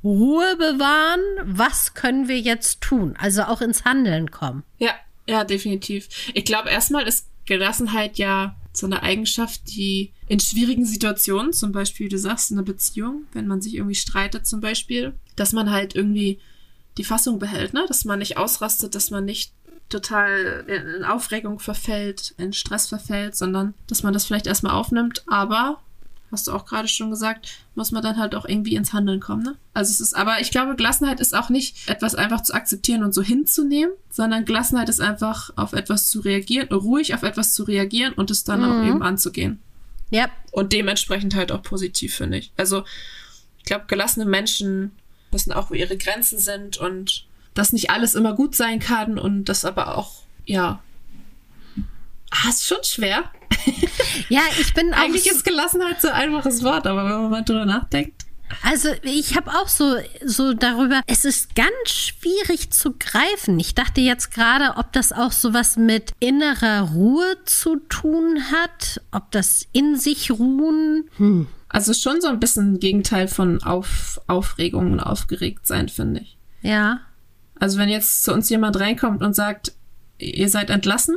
Ruhe 0.04 0.56
bewahren, 0.56 1.20
was 1.44 1.94
können 1.94 2.28
wir 2.28 2.38
jetzt 2.38 2.80
tun? 2.80 3.14
Also 3.18 3.42
auch 3.42 3.60
ins 3.60 3.84
Handeln 3.84 4.30
kommen. 4.30 4.62
Ja, 4.78 4.92
ja, 5.26 5.44
definitiv. 5.44 6.08
Ich 6.34 6.44
glaube, 6.44 6.70
erstmal 6.70 7.06
ist 7.06 7.28
Gelassenheit 7.46 8.18
ja 8.18 8.56
so 8.72 8.86
eine 8.86 9.02
Eigenschaft, 9.02 9.62
die 9.66 10.12
in 10.28 10.38
schwierigen 10.38 10.84
Situationen, 10.84 11.52
zum 11.52 11.72
Beispiel, 11.72 12.08
du 12.08 12.18
sagst, 12.18 12.50
in 12.50 12.58
einer 12.58 12.64
Beziehung, 12.64 13.24
wenn 13.32 13.46
man 13.46 13.60
sich 13.60 13.74
irgendwie 13.74 13.94
streitet 13.94 14.46
zum 14.46 14.60
Beispiel, 14.60 15.14
dass 15.34 15.52
man 15.52 15.70
halt 15.70 15.94
irgendwie 15.94 16.38
die 16.98 17.04
Fassung 17.04 17.38
behält, 17.38 17.72
ne? 17.72 17.84
Dass 17.88 18.04
man 18.04 18.18
nicht 18.18 18.36
ausrastet, 18.36 18.94
dass 18.94 19.10
man 19.10 19.24
nicht 19.24 19.52
total 19.88 20.64
in 20.66 21.04
Aufregung 21.04 21.60
verfällt, 21.60 22.34
in 22.36 22.52
Stress 22.52 22.88
verfällt, 22.88 23.36
sondern 23.36 23.74
dass 23.86 24.02
man 24.02 24.12
das 24.12 24.26
vielleicht 24.26 24.46
erstmal 24.46 24.74
aufnimmt, 24.74 25.22
aber 25.26 25.80
hast 26.30 26.46
du 26.46 26.52
auch 26.52 26.66
gerade 26.66 26.88
schon 26.88 27.08
gesagt, 27.08 27.48
muss 27.74 27.90
man 27.90 28.02
dann 28.02 28.18
halt 28.18 28.34
auch 28.34 28.44
irgendwie 28.44 28.74
ins 28.74 28.92
Handeln 28.92 29.20
kommen, 29.20 29.42
ne? 29.42 29.56
Also 29.72 29.90
es 29.90 30.00
ist, 30.00 30.14
aber 30.14 30.40
ich 30.40 30.50
glaube, 30.50 30.76
Gelassenheit 30.76 31.20
ist 31.20 31.34
auch 31.34 31.48
nicht 31.48 31.88
etwas 31.88 32.14
einfach 32.14 32.42
zu 32.42 32.52
akzeptieren 32.52 33.02
und 33.02 33.14
so 33.14 33.22
hinzunehmen, 33.22 33.94
sondern 34.10 34.44
Gelassenheit 34.44 34.90
ist 34.90 35.00
einfach 35.00 35.50
auf 35.56 35.72
etwas 35.72 36.10
zu 36.10 36.20
reagieren, 36.20 36.68
ruhig 36.68 37.14
auf 37.14 37.22
etwas 37.22 37.54
zu 37.54 37.62
reagieren 37.62 38.12
und 38.12 38.30
es 38.30 38.44
dann 38.44 38.60
mhm. 38.60 38.66
auch 38.66 38.84
eben 38.84 39.02
anzugehen. 39.02 39.60
Ja. 40.10 40.28
Und 40.52 40.72
dementsprechend 40.72 41.34
halt 41.34 41.52
auch 41.52 41.62
positiv, 41.62 42.14
finde 42.14 42.38
ich. 42.38 42.52
Also, 42.56 42.84
ich 43.58 43.64
glaube, 43.64 43.84
gelassene 43.86 44.24
Menschen 44.24 44.92
wissen 45.30 45.52
auch, 45.52 45.70
wo 45.70 45.74
ihre 45.74 45.96
Grenzen 45.96 46.38
sind 46.38 46.76
und 46.78 47.26
dass 47.54 47.72
nicht 47.72 47.90
alles 47.90 48.14
immer 48.14 48.34
gut 48.34 48.54
sein 48.54 48.78
kann 48.78 49.18
und 49.18 49.46
das 49.46 49.64
aber 49.64 49.96
auch, 49.96 50.22
ja. 50.44 50.80
Ah, 52.30 52.48
ist 52.48 52.66
schon 52.66 52.84
schwer. 52.84 53.24
Ja, 54.28 54.42
ich 54.60 54.74
bin 54.74 54.92
auch. 54.92 54.98
Eigentlich 54.98 55.26
ist 55.26 55.44
Gelassenheit 55.44 56.02
so 56.02 56.08
ein 56.08 56.14
einfaches 56.14 56.62
Wort, 56.62 56.86
aber 56.86 57.04
wenn 57.04 57.22
man 57.22 57.30
mal 57.30 57.44
drüber 57.44 57.64
nachdenkt. 57.64 58.26
Also 58.62 58.88
ich 59.02 59.36
habe 59.36 59.50
auch 59.50 59.68
so, 59.68 59.96
so 60.24 60.54
darüber, 60.54 61.02
es 61.06 61.24
ist 61.24 61.54
ganz 61.54 61.72
schwierig 61.86 62.70
zu 62.70 62.92
greifen. 62.98 63.60
Ich 63.60 63.74
dachte 63.74 64.00
jetzt 64.00 64.32
gerade, 64.32 64.76
ob 64.78 64.92
das 64.92 65.12
auch 65.12 65.32
sowas 65.32 65.76
mit 65.76 66.12
innerer 66.18 66.90
Ruhe 66.92 67.36
zu 67.44 67.76
tun 67.88 68.42
hat, 68.50 69.02
ob 69.12 69.30
das 69.30 69.66
in 69.72 69.96
sich 69.96 70.30
ruhen. 70.30 71.10
Hm. 71.16 71.46
Also 71.68 71.92
schon 71.92 72.20
so 72.20 72.28
ein 72.28 72.40
bisschen 72.40 72.80
Gegenteil 72.80 73.28
von 73.28 73.62
Auf, 73.62 74.20
Aufregung 74.26 74.92
und 74.92 75.00
aufgeregt 75.00 75.66
sein, 75.66 75.88
finde 75.88 76.20
ich. 76.20 76.38
Ja. 76.62 77.00
Also 77.58 77.78
wenn 77.78 77.88
jetzt 77.88 78.24
zu 78.24 78.32
uns 78.32 78.48
jemand 78.48 78.78
reinkommt 78.80 79.22
und 79.22 79.34
sagt, 79.34 79.72
ihr 80.18 80.48
seid 80.48 80.70
entlassen. 80.70 81.16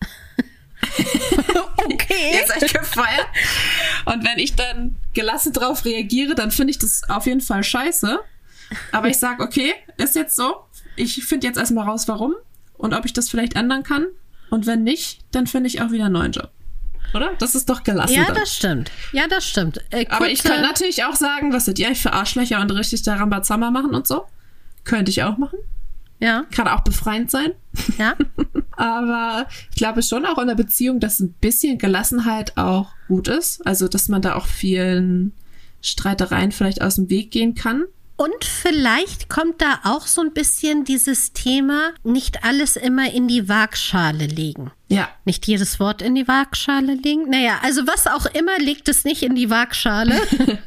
okay. 1.76 2.32
ihr 2.40 2.46
seid 2.46 2.72
gefeiert. 2.72 3.26
Und 4.06 4.24
wenn 4.24 4.38
ich 4.38 4.54
dann 4.54 4.96
gelassen 5.12 5.52
drauf 5.52 5.84
reagiere, 5.84 6.34
dann 6.34 6.50
finde 6.50 6.70
ich 6.70 6.78
das 6.78 7.02
auf 7.08 7.26
jeden 7.26 7.40
Fall 7.40 7.62
scheiße. 7.62 8.18
Aber 8.92 9.08
ich 9.08 9.18
sage, 9.18 9.42
okay, 9.42 9.74
ist 9.98 10.16
jetzt 10.16 10.36
so. 10.36 10.64
Ich 10.96 11.24
finde 11.24 11.46
jetzt 11.46 11.58
erstmal 11.58 11.86
raus, 11.86 12.08
warum 12.08 12.34
und 12.78 12.94
ob 12.94 13.04
ich 13.04 13.12
das 13.12 13.28
vielleicht 13.28 13.54
ändern 13.54 13.82
kann. 13.82 14.06
Und 14.48 14.66
wenn 14.66 14.84
nicht, 14.84 15.20
dann 15.32 15.46
finde 15.46 15.68
ich 15.68 15.82
auch 15.82 15.90
wieder 15.90 16.06
einen 16.06 16.14
neuen 16.14 16.32
Job 16.32 16.50
oder? 17.14 17.32
Das 17.38 17.54
ist 17.54 17.68
doch 17.68 17.82
gelassen. 17.82 18.14
Ja, 18.14 18.24
dann. 18.24 18.34
das 18.34 18.54
stimmt. 18.54 18.90
Ja, 19.12 19.26
das 19.28 19.46
stimmt. 19.46 19.80
Äh, 19.90 20.06
Aber 20.08 20.28
ich 20.28 20.42
kann 20.42 20.62
natürlich 20.62 21.04
auch 21.04 21.14
sagen, 21.14 21.52
was 21.52 21.66
seid 21.66 21.78
ihr 21.78 21.94
für 21.94 22.12
Arschlöcher 22.12 22.60
und 22.60 22.70
richtig 22.70 23.02
da 23.02 23.14
Rambazamba 23.14 23.70
machen 23.70 23.94
und 23.94 24.06
so. 24.06 24.26
Könnte 24.84 25.10
ich 25.10 25.22
auch 25.22 25.36
machen. 25.38 25.58
Ja. 26.18 26.44
Kann 26.50 26.68
auch 26.68 26.82
befreiend 26.82 27.30
sein. 27.30 27.52
Ja. 27.98 28.16
Aber 28.76 29.46
ich 29.70 29.76
glaube 29.76 30.02
schon 30.02 30.26
auch 30.26 30.38
in 30.38 30.48
der 30.48 30.54
Beziehung, 30.54 31.00
dass 31.00 31.20
ein 31.20 31.32
bisschen 31.34 31.78
Gelassenheit 31.78 32.56
auch 32.56 32.90
gut 33.08 33.28
ist. 33.28 33.66
Also, 33.66 33.88
dass 33.88 34.08
man 34.08 34.20
da 34.22 34.34
auch 34.34 34.46
vielen 34.46 35.32
Streitereien 35.80 36.52
vielleicht 36.52 36.82
aus 36.82 36.96
dem 36.96 37.08
Weg 37.08 37.30
gehen 37.30 37.54
kann. 37.54 37.84
Und 38.16 38.44
vielleicht 38.44 39.28
kommt 39.28 39.60
da 39.60 39.80
auch 39.84 40.06
so 40.06 40.22
ein 40.22 40.32
bisschen 40.32 40.84
dieses 40.84 41.34
Thema, 41.34 41.92
nicht 42.02 42.44
alles 42.44 42.76
immer 42.76 43.12
in 43.12 43.28
die 43.28 43.46
Waagschale 43.48 44.26
legen. 44.26 44.70
Ja. 44.88 45.08
Nicht 45.26 45.46
jedes 45.46 45.78
Wort 45.80 46.00
in 46.00 46.14
die 46.14 46.26
Waagschale 46.26 46.94
legen. 46.94 47.28
Naja, 47.28 47.58
also 47.62 47.86
was 47.86 48.06
auch 48.06 48.24
immer, 48.26 48.58
legt 48.58 48.88
es 48.88 49.04
nicht 49.04 49.22
in 49.22 49.34
die 49.34 49.50
Waagschale. 49.50 50.18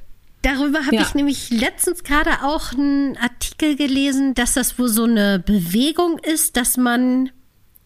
Darüber 0.44 0.86
habe 0.86 0.96
Ja. 0.96 1.02
ich 1.02 1.16
nämlich 1.16 1.50
letztens 1.50 2.04
gerade 2.04 2.44
auch 2.44 2.72
einen 2.72 3.18
Artikel 3.18 3.76
gelesen, 3.76 4.36
dass 4.36 4.54
das 4.54 4.78
wohl 4.78 4.88
so 4.88 5.04
eine 5.06 5.40
Bewegung 5.40 6.20
ist, 6.20 6.56
dass 6.56 6.78
man 6.78 7.32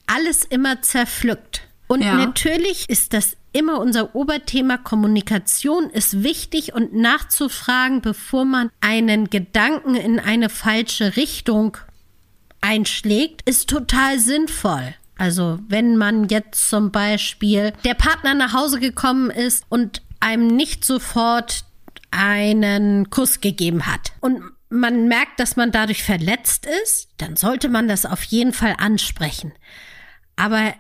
alles 0.08 0.44
immer 0.44 0.82
zerpflückt. 0.82 1.62
Und 1.88 2.02
Ja. 2.04 2.16
natürlich 2.16 2.90
ist 2.90 3.14
das 3.14 3.38
immer 3.54 3.80
unser 3.80 4.16
Oberthema. 4.16 4.78
Kommunikation 4.78 5.90
ist 5.90 6.24
wichtig 6.24 6.74
und 6.74 6.94
nachzufragen, 6.94 8.02
bevor 8.02 8.46
man 8.46 8.70
einen 8.82 9.30
Gedanken 9.30 9.96
in 9.96 10.20
eine 10.20 10.50
falsche 10.50 11.16
Richtung 11.16 11.78
einschlägt, 12.62 13.48
ist 13.48 13.70
total 13.70 14.20
sinnvoll. 14.20 14.96
Also 15.18 15.60
wenn 15.68 15.96
man 15.96 16.28
jetzt 16.28 16.70
zum 16.70 16.92
Beispiel 16.92 17.74
der 17.86 17.94
Partner 17.94 18.34
nach 18.34 18.54
Hause 18.54 18.80
gekommen 18.80 19.30
ist 19.30 19.64
und 19.70 20.02
einem 20.20 20.48
nicht 20.48 20.84
sofort 20.84 21.66
einen 22.12 23.10
Kuss 23.10 23.42
gegeben 23.42 23.86
hat 23.86 24.14
und 24.22 24.42
man 24.70 25.08
merkt, 25.08 25.40
dass 25.40 25.56
man 25.56 25.72
dadurch 25.72 26.04
verletzt 26.04 26.68
ist, 26.84 27.10
dann 27.18 27.36
sollte 27.36 27.70
man 27.70 27.88
das 27.88 28.06
auf 28.06 28.24
jeden 28.24 28.54
Fall 28.54 28.76
ansprechen. 28.80 29.54
Aber 30.36 30.74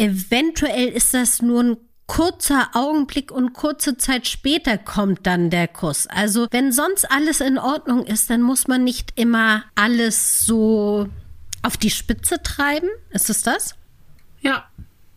eventuell 0.00 0.88
ist 0.88 1.14
das 1.14 1.42
nur 1.42 1.62
ein 1.62 1.76
kurzer 2.06 2.70
Augenblick 2.74 3.30
und 3.30 3.52
kurze 3.52 3.96
Zeit 3.96 4.26
später 4.26 4.78
kommt 4.78 5.26
dann 5.28 5.48
der 5.50 5.68
Kuss. 5.68 6.08
Also 6.08 6.48
wenn 6.50 6.72
sonst 6.72 7.08
alles 7.10 7.40
in 7.40 7.56
Ordnung 7.56 8.04
ist, 8.04 8.30
dann 8.30 8.42
muss 8.42 8.66
man 8.66 8.82
nicht 8.82 9.12
immer 9.14 9.62
alles 9.76 10.44
so 10.44 11.08
auf 11.62 11.76
die 11.76 11.90
Spitze 11.90 12.42
treiben. 12.42 12.88
Ist 13.10 13.30
es 13.30 13.42
das? 13.42 13.76
Ja. 14.40 14.64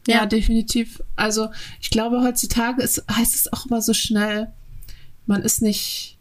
Ja, 0.05 0.17
Ja. 0.17 0.25
definitiv. 0.27 1.01
Also 1.15 1.49
ich 1.81 1.89
glaube, 1.89 2.21
heutzutage 2.21 2.83
ist, 2.83 3.03
heißt 3.09 3.33
es 3.33 3.51
auch 3.51 3.65
immer 3.65 3.81
so 3.81 3.93
schnell, 3.93 4.51
man 5.25 5.41
ist 5.41 5.61
nicht, 5.63 6.19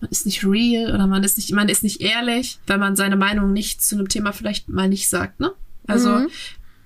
man 0.00 0.10
ist 0.10 0.26
nicht 0.26 0.44
real 0.44 0.94
oder 0.94 1.06
man 1.08 1.24
ist 1.24 1.38
nicht, 1.38 1.50
man 1.52 1.68
ist 1.70 1.82
nicht 1.82 2.02
ehrlich, 2.02 2.58
wenn 2.66 2.78
man 2.78 2.94
seine 2.94 3.16
Meinung 3.16 3.52
nicht 3.52 3.82
zu 3.82 3.96
einem 3.96 4.08
Thema 4.10 4.32
vielleicht 4.32 4.68
mal 4.68 4.88
nicht 4.88 5.08
sagt, 5.08 5.40
ne? 5.40 5.52
Also, 5.88 6.10
Mhm. 6.10 6.28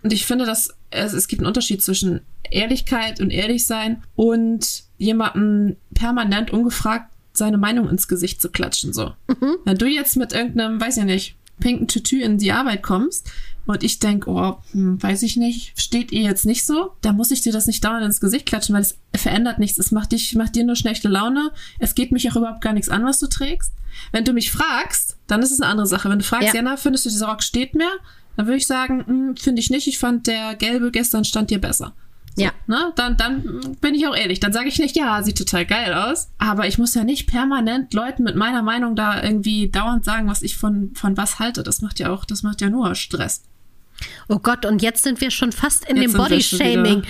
Und 0.08 0.14
ich 0.14 0.24
finde, 0.24 0.46
dass 0.46 0.74
es, 0.88 1.12
es 1.12 1.28
gibt 1.28 1.40
einen 1.40 1.48
Unterschied 1.48 1.82
zwischen 1.82 2.22
Ehrlichkeit 2.50 3.20
und 3.20 3.28
ehrlich 3.28 3.66
sein 3.66 4.02
und 4.16 4.84
jemandem 4.96 5.76
permanent 5.92 6.50
ungefragt 6.50 7.12
seine 7.34 7.58
Meinung 7.58 7.90
ins 7.90 8.08
Gesicht 8.08 8.40
zu 8.40 8.48
klatschen, 8.48 8.94
so. 8.94 9.12
Wenn 9.66 9.76
du 9.76 9.84
jetzt 9.84 10.16
mit 10.16 10.32
irgendeinem, 10.32 10.80
weiß 10.80 10.96
ich 10.96 11.04
nicht, 11.04 11.36
pinken 11.60 11.88
Tütü 11.88 12.22
in 12.22 12.38
die 12.38 12.52
Arbeit 12.52 12.82
kommst 12.82 13.30
und 13.66 13.82
ich 13.84 13.98
denk, 13.98 14.26
oh, 14.26 14.56
hm, 14.72 15.02
weiß 15.02 15.22
ich 15.24 15.36
nicht, 15.36 15.78
steht 15.78 16.10
ihr 16.10 16.22
jetzt 16.22 16.46
nicht 16.46 16.64
so, 16.64 16.92
dann 17.02 17.16
muss 17.16 17.30
ich 17.30 17.42
dir 17.42 17.52
das 17.52 17.66
nicht 17.66 17.84
dauernd 17.84 18.06
ins 18.06 18.20
Gesicht 18.20 18.46
klatschen, 18.46 18.74
weil 18.74 18.80
es 18.80 18.96
verändert 19.14 19.58
nichts. 19.58 19.78
Es 19.78 19.90
macht 19.90 20.12
dich, 20.12 20.34
macht 20.36 20.56
dir 20.56 20.64
nur 20.64 20.74
schlechte 20.74 21.08
Laune. 21.08 21.52
Es 21.80 21.94
geht 21.94 22.12
mich 22.12 22.30
auch 22.32 22.36
überhaupt 22.36 22.62
gar 22.62 22.72
nichts 22.72 22.88
an, 22.88 23.04
was 23.04 23.18
du 23.18 23.26
trägst. 23.26 23.74
Wenn 24.10 24.24
du 24.24 24.32
mich 24.32 24.50
fragst, 24.50 25.18
dann 25.26 25.42
ist 25.42 25.50
es 25.50 25.60
eine 25.60 25.70
andere 25.70 25.86
Sache. 25.86 26.08
Wenn 26.08 26.20
du 26.20 26.24
fragst, 26.24 26.48
Ja. 26.48 26.54
Jana, 26.54 26.78
findest 26.78 27.04
du 27.04 27.10
dieser 27.10 27.26
Rock 27.26 27.42
steht 27.42 27.74
mir? 27.74 27.90
Dann 28.38 28.46
würde 28.46 28.58
ich 28.58 28.68
sagen, 28.68 29.04
hm, 29.04 29.36
finde 29.36 29.58
ich 29.58 29.68
nicht. 29.68 29.88
Ich 29.88 29.98
fand 29.98 30.28
der 30.28 30.54
gelbe 30.54 30.92
gestern 30.92 31.24
stand 31.24 31.50
dir 31.50 31.60
besser. 31.60 31.92
So, 32.36 32.44
Ja. 32.44 32.52
Ne? 32.68 32.92
Dann, 32.94 33.16
dann 33.16 33.76
bin 33.80 33.96
ich 33.96 34.06
auch 34.06 34.14
ehrlich. 34.14 34.38
Dann 34.38 34.52
sage 34.52 34.68
ich 34.68 34.78
nicht, 34.78 34.94
ja, 34.94 35.20
sieht 35.24 35.38
total 35.38 35.66
geil 35.66 35.92
aus. 35.92 36.28
Aber 36.38 36.68
ich 36.68 36.78
muss 36.78 36.94
ja 36.94 37.02
nicht 37.02 37.26
permanent 37.26 37.92
Leuten 37.94 38.22
mit 38.22 38.36
meiner 38.36 38.62
Meinung 38.62 38.94
da 38.94 39.20
irgendwie 39.20 39.70
dauernd 39.70 40.04
sagen, 40.04 40.28
was 40.28 40.42
ich 40.42 40.56
von, 40.56 40.92
von 40.94 41.16
was 41.16 41.40
halte. 41.40 41.64
Das 41.64 41.82
macht 41.82 41.98
ja 41.98 42.10
auch, 42.10 42.24
das 42.24 42.44
macht 42.44 42.60
ja 42.60 42.70
nur 42.70 42.94
Stress. 42.94 43.42
Oh 44.28 44.38
Gott, 44.38 44.64
und 44.64 44.82
jetzt 44.82 45.02
sind 45.02 45.20
wir 45.20 45.32
schon 45.32 45.50
fast 45.50 45.84
in 45.86 45.96
Jetzt 45.96 46.12
dem 46.12 46.18
Bodyshaming 46.18 47.02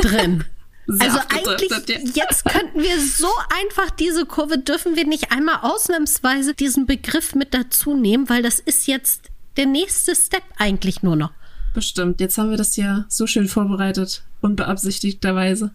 drin. 0.00 0.44
Also 0.98 1.20
eigentlich, 1.28 1.70
jetzt 2.16 2.44
könnten 2.46 2.82
wir 2.82 3.00
so 3.00 3.28
einfach 3.62 3.90
diese 3.90 4.26
Kurve, 4.26 4.58
dürfen 4.58 4.96
wir 4.96 5.06
nicht 5.06 5.30
einmal 5.30 5.58
ausnahmsweise 5.62 6.52
diesen 6.52 6.86
Begriff 6.86 7.36
mit 7.36 7.54
dazu 7.54 7.94
nehmen, 7.94 8.28
weil 8.28 8.42
das 8.42 8.58
ist 8.58 8.88
jetzt 8.88 9.29
der 9.56 9.66
nächste 9.66 10.14
Step 10.14 10.42
eigentlich 10.58 11.02
nur 11.02 11.16
noch. 11.16 11.32
Bestimmt. 11.72 12.20
Jetzt 12.20 12.36
haben 12.36 12.50
wir 12.50 12.56
das 12.56 12.76
ja 12.76 13.04
so 13.08 13.26
schön 13.26 13.46
vorbereitet. 13.46 14.24
Unbeabsichtigterweise. 14.40 15.70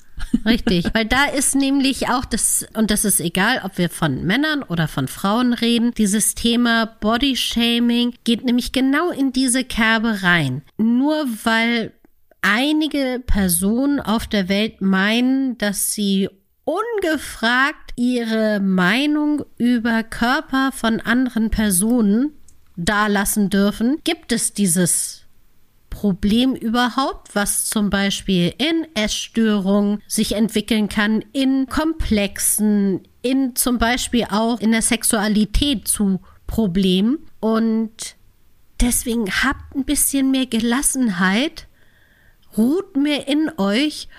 Richtig, 0.46 0.86
weil 0.94 1.06
da 1.06 1.26
ist 1.26 1.56
nämlich 1.56 2.10
auch 2.10 2.26
das, 2.26 2.66
und 2.74 2.92
das 2.92 3.06
ist 3.06 3.20
egal, 3.20 3.62
ob 3.64 3.78
wir 3.78 3.90
von 3.90 4.24
Männern 4.26 4.64
oder 4.64 4.88
von 4.88 5.08
Frauen 5.08 5.54
reden, 5.54 5.94
dieses 5.94 6.36
Thema 6.36 6.86
Bodyshaming 7.00 8.14
geht 8.24 8.44
nämlich 8.44 8.72
genau 8.72 9.12
in 9.12 9.32
diese 9.32 9.64
Kerbe 9.64 10.24
rein. 10.24 10.64
Nur 10.78 11.28
weil 11.44 11.94
einige 12.42 13.22
Personen 13.26 14.00
auf 14.00 14.28
der 14.28 14.50
Welt 14.50 14.82
meinen, 14.82 15.58
dass 15.58 15.94
sie 15.94 16.30
ungefragt 16.66 17.92
ihre 17.96 18.60
Meinung 18.60 19.46
über 19.58 20.04
Körper 20.04 20.72
von 20.74 21.00
anderen 21.00 21.52
Personen 21.52 22.34
dalassen 22.76 23.50
dürfen, 23.50 24.00
gibt 24.04 24.32
es 24.32 24.54
dieses 24.54 25.26
Problem 25.90 26.56
überhaupt, 26.56 27.36
was 27.36 27.68
zum 27.68 27.90
Beispiel 27.90 28.54
in 28.58 28.86
Essstörungen 28.96 30.02
sich 30.08 30.34
entwickeln 30.34 30.90
kann, 30.90 31.24
in 31.32 31.68
Komplexen, 31.68 33.08
in 33.22 33.56
zum 33.56 33.78
Beispiel 33.78 34.26
auch 34.30 34.60
in 34.60 34.72
der 34.72 34.82
Sexualität 34.82 35.88
zu 35.88 36.20
Problemen. 36.48 37.20
Und 37.40 38.18
deswegen 38.82 39.32
habt 39.32 39.74
ein 39.74 39.86
bisschen 39.86 40.32
mehr 40.32 40.48
Gelassenheit, 40.48 41.68
ruht 42.58 42.98
mehr 42.98 43.30
in 43.30 43.50
euch 43.58 44.10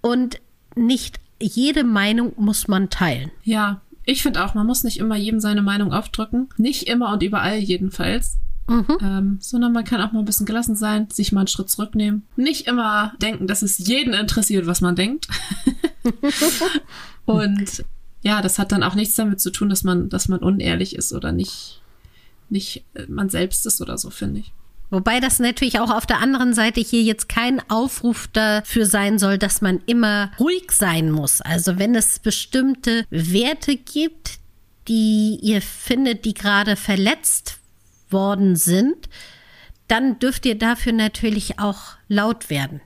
und 0.00 0.40
nicht 0.74 1.20
jede 1.40 1.84
Meinung 1.84 2.32
muss 2.36 2.68
man 2.68 2.90
teilen. 2.90 3.30
Ja, 3.44 3.81
ich 4.04 4.22
finde 4.22 4.44
auch, 4.44 4.54
man 4.54 4.66
muss 4.66 4.84
nicht 4.84 4.98
immer 4.98 5.16
jedem 5.16 5.40
seine 5.40 5.62
Meinung 5.62 5.92
aufdrücken. 5.92 6.48
Nicht 6.56 6.88
immer 6.88 7.12
und 7.12 7.22
überall 7.22 7.58
jedenfalls. 7.58 8.38
Ähm, 9.00 9.38
sondern 9.40 9.72
man 9.72 9.84
kann 9.84 10.00
auch 10.00 10.12
mal 10.12 10.20
ein 10.20 10.24
bisschen 10.24 10.46
gelassen 10.46 10.76
sein, 10.76 11.08
sich 11.10 11.32
mal 11.32 11.40
einen 11.40 11.48
Schritt 11.48 11.68
zurücknehmen. 11.68 12.22
Nicht 12.36 12.66
immer 12.66 13.12
denken, 13.20 13.46
dass 13.46 13.62
es 13.62 13.78
jeden 13.78 14.14
interessiert, 14.14 14.66
was 14.66 14.80
man 14.80 14.96
denkt. 14.96 15.28
und 17.26 17.84
ja, 18.22 18.40
das 18.40 18.58
hat 18.58 18.72
dann 18.72 18.82
auch 18.82 18.94
nichts 18.94 19.16
damit 19.16 19.40
zu 19.40 19.50
tun, 19.50 19.68
dass 19.68 19.84
man, 19.84 20.08
dass 20.08 20.28
man 20.28 20.40
unehrlich 20.40 20.94
ist 20.94 21.12
oder 21.12 21.32
nicht, 21.32 21.82
nicht 22.48 22.84
äh, 22.94 23.06
man 23.08 23.28
selbst 23.28 23.66
ist 23.66 23.80
oder 23.80 23.98
so, 23.98 24.10
finde 24.10 24.40
ich. 24.40 24.52
Wobei 24.92 25.20
das 25.20 25.38
natürlich 25.38 25.80
auch 25.80 25.90
auf 25.90 26.04
der 26.04 26.20
anderen 26.20 26.52
Seite 26.52 26.82
hier 26.82 27.02
jetzt 27.02 27.26
kein 27.26 27.62
Aufruf 27.70 28.28
dafür 28.30 28.84
sein 28.84 29.18
soll, 29.18 29.38
dass 29.38 29.62
man 29.62 29.80
immer 29.86 30.30
ruhig 30.38 30.70
sein 30.70 31.10
muss. 31.10 31.40
Also 31.40 31.78
wenn 31.78 31.94
es 31.94 32.18
bestimmte 32.18 33.06
Werte 33.08 33.76
gibt, 33.76 34.38
die 34.88 35.38
ihr 35.40 35.62
findet, 35.62 36.26
die 36.26 36.34
gerade 36.34 36.76
verletzt 36.76 37.58
worden 38.10 38.54
sind, 38.54 39.08
dann 39.88 40.18
dürft 40.18 40.44
ihr 40.44 40.58
dafür 40.58 40.92
natürlich 40.92 41.58
auch 41.58 41.96
laut 42.08 42.50
werden. 42.50 42.82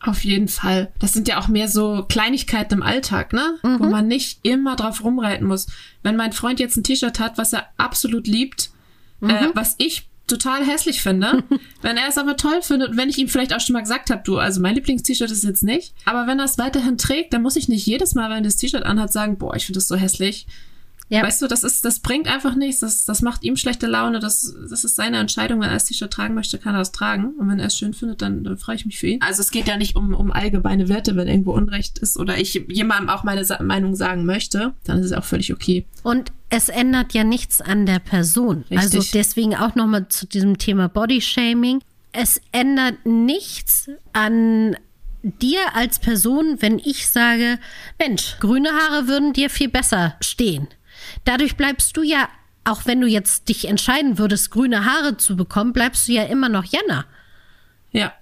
Auf 0.00 0.24
jeden 0.24 0.48
Fall. 0.48 0.92
Das 0.98 1.12
sind 1.12 1.28
ja 1.28 1.38
auch 1.38 1.48
mehr 1.48 1.68
so 1.68 2.06
Kleinigkeiten 2.08 2.72
im 2.72 2.82
Alltag, 2.82 3.34
ne? 3.34 3.58
Wo 3.62 3.84
man 3.84 4.08
nicht 4.08 4.38
immer 4.44 4.76
drauf 4.76 5.04
rumreiten 5.04 5.46
muss. 5.46 5.66
Wenn 6.02 6.16
mein 6.16 6.32
Freund 6.32 6.58
jetzt 6.58 6.76
ein 6.78 6.84
T-Shirt 6.84 7.20
hat, 7.20 7.36
was 7.36 7.52
er 7.52 7.68
absolut 7.76 8.26
liebt, 8.26 8.70
äh, 9.20 9.48
was 9.54 9.74
ich 9.76 10.08
total 10.26 10.64
hässlich 10.64 11.02
finde, 11.02 11.44
wenn 11.82 11.96
er 11.96 12.08
es 12.08 12.18
aber 12.18 12.36
toll 12.36 12.62
findet 12.62 12.90
und 12.90 12.96
wenn 12.96 13.08
ich 13.08 13.18
ihm 13.18 13.28
vielleicht 13.28 13.54
auch 13.54 13.60
schon 13.60 13.74
mal 13.74 13.82
gesagt 13.82 14.10
habe, 14.10 14.22
du, 14.24 14.38
also 14.38 14.60
mein 14.60 14.74
Lieblings-T-Shirt 14.74 15.30
ist 15.30 15.44
jetzt 15.44 15.62
nicht, 15.62 15.94
aber 16.04 16.26
wenn 16.26 16.38
er 16.38 16.46
es 16.46 16.58
weiterhin 16.58 16.98
trägt, 16.98 17.32
dann 17.32 17.42
muss 17.42 17.56
ich 17.56 17.68
nicht 17.68 17.86
jedes 17.86 18.14
Mal, 18.14 18.30
wenn 18.30 18.38
er 18.38 18.42
das 18.42 18.56
T-Shirt 18.56 18.84
anhat, 18.84 19.12
sagen, 19.12 19.38
boah, 19.38 19.54
ich 19.54 19.66
finde 19.66 19.78
das 19.78 19.88
so 19.88 19.96
hässlich. 19.96 20.46
Ja. 21.14 21.22
Weißt 21.22 21.40
du, 21.42 21.46
das 21.46 21.62
ist, 21.62 21.84
das 21.84 22.00
bringt 22.00 22.26
einfach 22.26 22.56
nichts, 22.56 22.80
das, 22.80 23.04
das 23.04 23.22
macht 23.22 23.44
ihm 23.44 23.54
schlechte 23.56 23.86
Laune, 23.86 24.18
das, 24.18 24.52
das 24.68 24.82
ist 24.82 24.96
seine 24.96 25.18
Entscheidung. 25.18 25.60
Wenn 25.60 25.68
er 25.68 25.74
das 25.74 25.84
T-Shirt 25.84 26.12
tragen 26.12 26.34
möchte, 26.34 26.58
kann 26.58 26.74
er 26.74 26.80
es 26.80 26.90
tragen. 26.90 27.34
Und 27.38 27.48
wenn 27.48 27.60
er 27.60 27.66
es 27.66 27.78
schön 27.78 27.94
findet, 27.94 28.20
dann, 28.20 28.42
dann 28.42 28.58
freue 28.58 28.74
ich 28.74 28.84
mich 28.84 28.98
für 28.98 29.06
ihn. 29.06 29.22
Also 29.22 29.40
es 29.40 29.52
geht 29.52 29.68
ja 29.68 29.76
nicht 29.76 29.94
um, 29.94 30.12
um 30.12 30.32
allgemeine 30.32 30.88
Werte, 30.88 31.14
wenn 31.14 31.28
irgendwo 31.28 31.52
Unrecht 31.52 31.98
ist 32.00 32.18
oder 32.18 32.36
ich 32.36 32.54
jemandem 32.68 33.10
auch 33.10 33.22
meine 33.22 33.44
Sa 33.44 33.62
Meinung 33.62 33.94
sagen 33.94 34.24
möchte, 34.24 34.74
dann 34.82 34.98
ist 34.98 35.06
es 35.06 35.12
auch 35.12 35.22
völlig 35.22 35.52
okay. 35.52 35.86
Und 36.02 36.32
es 36.50 36.68
ändert 36.68 37.14
ja 37.14 37.22
nichts 37.22 37.60
an 37.60 37.86
der 37.86 38.00
Person. 38.00 38.64
Richtig. 38.68 38.78
Also 38.78 39.00
deswegen 39.14 39.54
auch 39.54 39.76
nochmal 39.76 40.08
zu 40.08 40.26
diesem 40.26 40.58
Thema 40.58 40.88
Bodyshaming. 40.88 41.80
Es 42.10 42.40
ändert 42.50 43.06
nichts 43.06 43.88
an 44.12 44.76
dir 45.22 45.60
als 45.74 46.00
Person, 46.00 46.56
wenn 46.58 46.80
ich 46.80 47.08
sage, 47.08 47.60
Mensch, 48.00 48.36
grüne 48.40 48.70
Haare 48.70 49.06
würden 49.06 49.32
dir 49.32 49.48
viel 49.48 49.68
besser 49.68 50.16
stehen. 50.20 50.66
Dadurch 51.24 51.56
bleibst 51.56 51.96
du 51.96 52.02
ja, 52.02 52.28
auch 52.64 52.86
wenn 52.86 53.00
du 53.00 53.06
jetzt 53.06 53.48
dich 53.48 53.66
entscheiden 53.66 54.18
würdest, 54.18 54.50
grüne 54.50 54.84
Haare 54.84 55.16
zu 55.16 55.36
bekommen, 55.36 55.72
bleibst 55.72 56.08
du 56.08 56.12
ja 56.12 56.24
immer 56.24 56.48
noch 56.48 56.64
Jana. 56.64 57.06
Ja. 57.94 58.12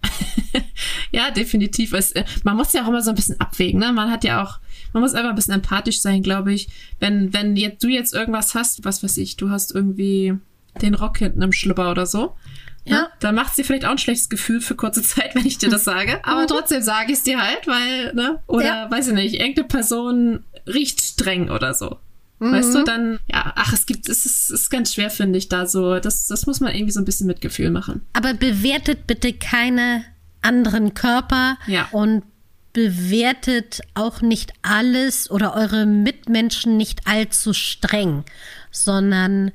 ja, 1.10 1.30
definitiv. 1.30 1.94
Es, 1.94 2.12
äh, 2.12 2.24
man 2.44 2.56
muss 2.56 2.72
ja 2.74 2.84
auch 2.84 2.88
immer 2.88 3.00
so 3.00 3.10
ein 3.10 3.16
bisschen 3.16 3.40
abwägen, 3.40 3.80
ne? 3.80 3.92
Man 3.92 4.10
hat 4.10 4.22
ja 4.22 4.42
auch, 4.42 4.58
man 4.92 5.02
muss 5.02 5.14
einfach 5.14 5.30
ein 5.30 5.34
bisschen 5.34 5.54
empathisch 5.54 6.00
sein, 6.00 6.22
glaube 6.22 6.52
ich. 6.52 6.68
Wenn, 7.00 7.32
wenn 7.32 7.56
jetzt, 7.56 7.82
du 7.82 7.88
jetzt 7.88 8.12
irgendwas 8.12 8.54
hast, 8.54 8.84
was 8.84 9.02
weiß 9.02 9.16
ich, 9.16 9.36
du 9.36 9.50
hast 9.50 9.74
irgendwie 9.74 10.34
den 10.80 10.94
Rock 10.94 11.18
hinten 11.18 11.40
im 11.40 11.52
Schlüpper 11.52 11.90
oder 11.90 12.04
so. 12.04 12.36
Ja. 12.84 13.02
Ne? 13.02 13.08
Dann 13.20 13.34
macht 13.34 13.54
sie 13.54 13.64
vielleicht 13.64 13.86
auch 13.86 13.92
ein 13.92 13.98
schlechtes 13.98 14.28
Gefühl 14.28 14.60
für 14.60 14.74
kurze 14.74 15.02
Zeit, 15.02 15.34
wenn 15.34 15.46
ich 15.46 15.56
dir 15.56 15.70
das 15.70 15.84
sage. 15.84 16.20
Aber 16.24 16.46
trotzdem 16.46 16.82
sage 16.82 17.12
ich 17.12 17.18
es 17.18 17.24
dir 17.24 17.40
halt, 17.40 17.66
weil, 17.66 18.12
ne? 18.14 18.40
Oder 18.46 18.66
ja. 18.66 18.90
weiß 18.90 19.08
ich 19.08 19.14
nicht, 19.14 19.34
irgendeine 19.36 19.68
Person 19.68 20.44
riecht 20.66 21.00
streng 21.00 21.50
oder 21.50 21.72
so. 21.72 21.98
Mhm. 22.42 22.52
Weißt 22.52 22.74
du, 22.74 22.82
dann, 22.82 23.20
ja, 23.30 23.52
ach, 23.54 23.72
es 23.72 23.86
gibt, 23.86 24.08
es 24.08 24.26
ist, 24.26 24.50
es 24.50 24.62
ist 24.62 24.70
ganz 24.70 24.94
schwer, 24.94 25.10
finde 25.10 25.38
ich, 25.38 25.48
da 25.48 25.66
so. 25.66 26.00
Das, 26.00 26.26
das 26.26 26.46
muss 26.46 26.58
man 26.60 26.74
irgendwie 26.74 26.92
so 26.92 27.00
ein 27.00 27.04
bisschen 27.04 27.28
mit 27.28 27.40
Gefühl 27.40 27.70
machen. 27.70 28.02
Aber 28.14 28.34
bewertet 28.34 29.06
bitte 29.06 29.32
keine 29.32 30.04
anderen 30.42 30.92
Körper 30.94 31.56
ja. 31.68 31.88
und 31.92 32.24
bewertet 32.72 33.80
auch 33.94 34.22
nicht 34.22 34.52
alles 34.62 35.30
oder 35.30 35.54
eure 35.54 35.86
Mitmenschen 35.86 36.76
nicht 36.76 37.06
allzu 37.06 37.52
streng, 37.52 38.24
sondern 38.72 39.52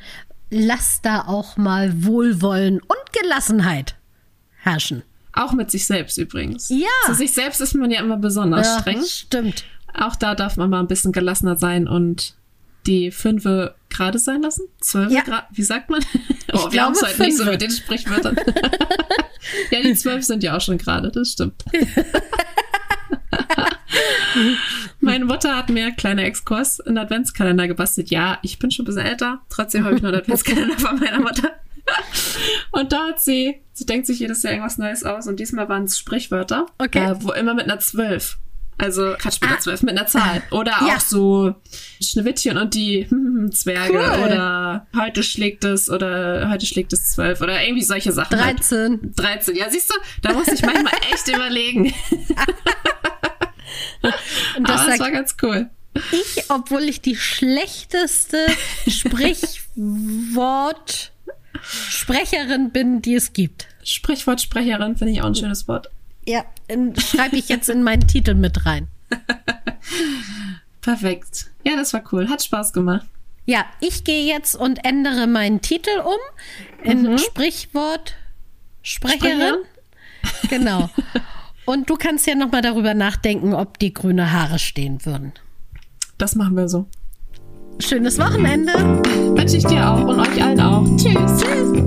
lasst 0.50 1.06
da 1.06 1.26
auch 1.28 1.58
mal 1.58 2.06
Wohlwollen 2.06 2.80
und 2.80 3.13
Gelassenheit 3.21 3.95
herrschen. 4.60 5.04
Auch 5.34 5.52
mit 5.52 5.71
sich 5.71 5.86
selbst 5.86 6.17
übrigens. 6.17 6.69
Ja. 6.69 6.88
Zu 7.06 7.15
sich 7.15 7.34
selbst 7.34 7.60
ist 7.60 7.76
man 7.76 7.91
ja 7.91 8.00
immer 8.00 8.17
besonders 8.17 8.65
ja, 8.65 8.80
streng. 8.80 9.04
Stimmt. 9.04 9.65
Auch 9.93 10.15
da 10.15 10.36
darf 10.36 10.56
man 10.56 10.69
mal 10.69 10.80
ein 10.80 10.88
bisschen 10.88 11.12
gelassener 11.12 11.58
sein 11.58 11.88
und 11.88 12.36
die 12.88 13.12
Fünfe 13.12 13.76
gerade 13.89 14.19
sein 14.19 14.41
lassen? 14.41 14.67
Zwölf 14.80 15.12
ja. 15.12 15.21
Grad? 15.21 15.47
Wie 15.52 15.63
sagt 15.63 15.89
man? 15.89 16.04
Oh, 16.54 16.71
wir 16.71 16.82
haben 16.82 16.93
es 16.93 17.02
heute 17.02 17.23
nicht 17.23 17.38
so 17.38 17.43
mit 17.43 17.62
den 17.62 17.69
Sprichwörtern. 17.69 18.38
ja, 19.71 19.82
die 19.82 19.93
zwölf 19.95 20.23
sind 20.23 20.43
ja 20.43 20.56
auch 20.56 20.62
schon 20.62 20.78
gerade, 20.78 21.12
das 21.12 21.34
stimmt. 21.34 21.62
Meine 25.02 25.26
Mutter 25.26 25.58
hat 25.58 25.69
mir 25.69 25.91
kleiner 25.91 26.23
Exkurs 26.23 26.80
in 26.80 26.97
Adventskalender 26.97 27.67
gebastelt. 27.67 28.12
Ja, 28.12 28.39
ich 28.43 28.60
bin 28.60 28.71
schon 28.71 28.84
ein 28.84 28.86
bisschen 28.86 29.02
älter. 29.02 29.41
Trotzdem 29.50 29.84
habe 29.84 29.97
ich 29.97 30.02
noch 30.02 30.08
einen 30.08 30.21
Adventskalender 30.21 30.80
von 30.80 30.97
meiner 31.02 31.19
Mutter. 31.19 31.52
Und 32.71 32.93
da 32.93 33.10
hat 33.10 33.21
sie, 33.21 33.60
sie 33.73 33.86
denkt 33.86 34.08
sich 34.08 34.19
jedes 34.19 34.41
Jahr 34.43 34.54
irgendwas 34.54 34.78
Neues 34.78 35.04
aus. 35.04 35.28
Und 35.28 35.41
diesmal 35.41 35.67
waren 35.67 35.84
es 35.84 36.00
Sprichwörter. 36.00 36.67
Okay. 36.78 37.12
Äh, 37.12 37.15
wo 37.19 37.34
immer 37.34 37.54
mit 37.54 37.65
einer 37.65 37.80
Zwölf. 37.80 38.38
Also 38.78 39.16
Quatsch 39.18 39.42
mit 39.42 39.50
ah. 39.52 39.60
Zwölf, 39.60 39.82
mit 39.82 39.98
einer 39.98 40.06
Zahl. 40.08 40.44
Oder 40.52 40.72
ja. 40.72 40.96
auch 40.96 41.00
so 41.00 41.56
Schneewittchen 42.02 42.58
und 42.58 42.76
die 42.76 43.08
Zwerge 43.52 43.98
cool. 43.98 44.26
oder 44.26 44.88
heute 44.96 45.24
schlägt 45.24 45.63
es 45.63 45.90
oder 45.90 46.50
heute 46.52 46.66
schlägt 46.66 46.94
es 46.94 47.13
zwölf 47.13 47.42
oder 47.42 47.63
irgendwie 47.63 47.84
solche 47.84 48.12
Sachen. 48.12 48.38
13. 48.38 49.00
Halt. 49.02 49.20
13. 49.20 49.56
Ja, 49.56 49.70
siehst 49.70 49.90
du, 49.90 49.96
da 50.22 50.34
muss 50.34 50.48
ich 50.48 50.62
manchmal 50.62 50.94
echt 51.12 51.28
überlegen. 51.28 51.86
und 54.58 54.70
das, 54.70 54.82
Aber 54.82 54.90
das 54.92 55.00
war 55.00 55.12
ganz 55.12 55.36
cool. 55.42 55.70
Ich, 56.12 56.44
obwohl 56.50 56.84
ich 56.84 57.02
die 57.02 57.16
schlechteste 57.16 58.46
Sprichwort 58.88 59.52
Sprecherin 61.62 62.72
bin, 62.72 63.02
die 63.02 63.16
es 63.16 63.34
gibt. 63.34 63.68
Sprichwortsprecherin 63.84 64.96
finde 64.96 65.13
ich 65.13 65.22
auch 65.22 65.28
ein 65.28 65.36
schönes 65.36 65.68
Wort. 65.68 65.90
Ja, 66.28 66.44
schreibe 66.98 67.38
ich 67.38 67.48
jetzt 67.48 67.70
in 67.70 67.84
meinen 67.84 68.06
Titel 68.06 68.34
mit 68.34 68.66
rein. 68.66 68.90
Perfekt. 70.82 71.52
Ja, 71.63 71.78
das 71.78 71.94
war 71.94 72.04
cool. 72.12 72.28
Hat 72.28 72.44
Spaß 72.44 72.74
gemacht. 72.74 73.08
Ja, 73.46 73.66
ich 73.80 74.04
gehe 74.04 74.26
jetzt 74.26 74.54
und 74.56 74.84
ändere 74.84 75.26
meinen 75.26 75.62
Titel 75.62 76.02
um 76.04 76.20
in 76.84 77.04
mhm. 77.04 77.18
Sprichwort 77.18 78.16
Sprecherin. 78.82 79.56
Sprecher? 80.22 80.48
Genau. 80.50 80.90
Und 81.66 81.90
du 81.90 81.96
kannst 81.96 82.28
ja 82.28 82.36
noch 82.36 82.52
mal 82.52 82.62
darüber 82.62 82.94
nachdenken, 82.94 83.54
ob 83.54 83.80
die 83.80 83.94
grüne 83.94 84.34
Haare 84.34 84.60
stehen 84.60 85.06
würden. 85.06 85.32
Das 86.18 86.36
machen 86.36 86.58
wir 86.58 86.68
so. 86.68 86.88
Schönes 87.80 88.20
Wochenende. 88.20 88.74
Wünsche 88.74 89.58
ich 89.58 89.66
dir 89.66 89.90
auch 89.90 90.02
und 90.02 90.20
euch 90.20 90.44
allen 90.44 90.60
auch. 90.60 90.86
Tschüss. 90.98 91.42
Tschüss. 91.42 91.87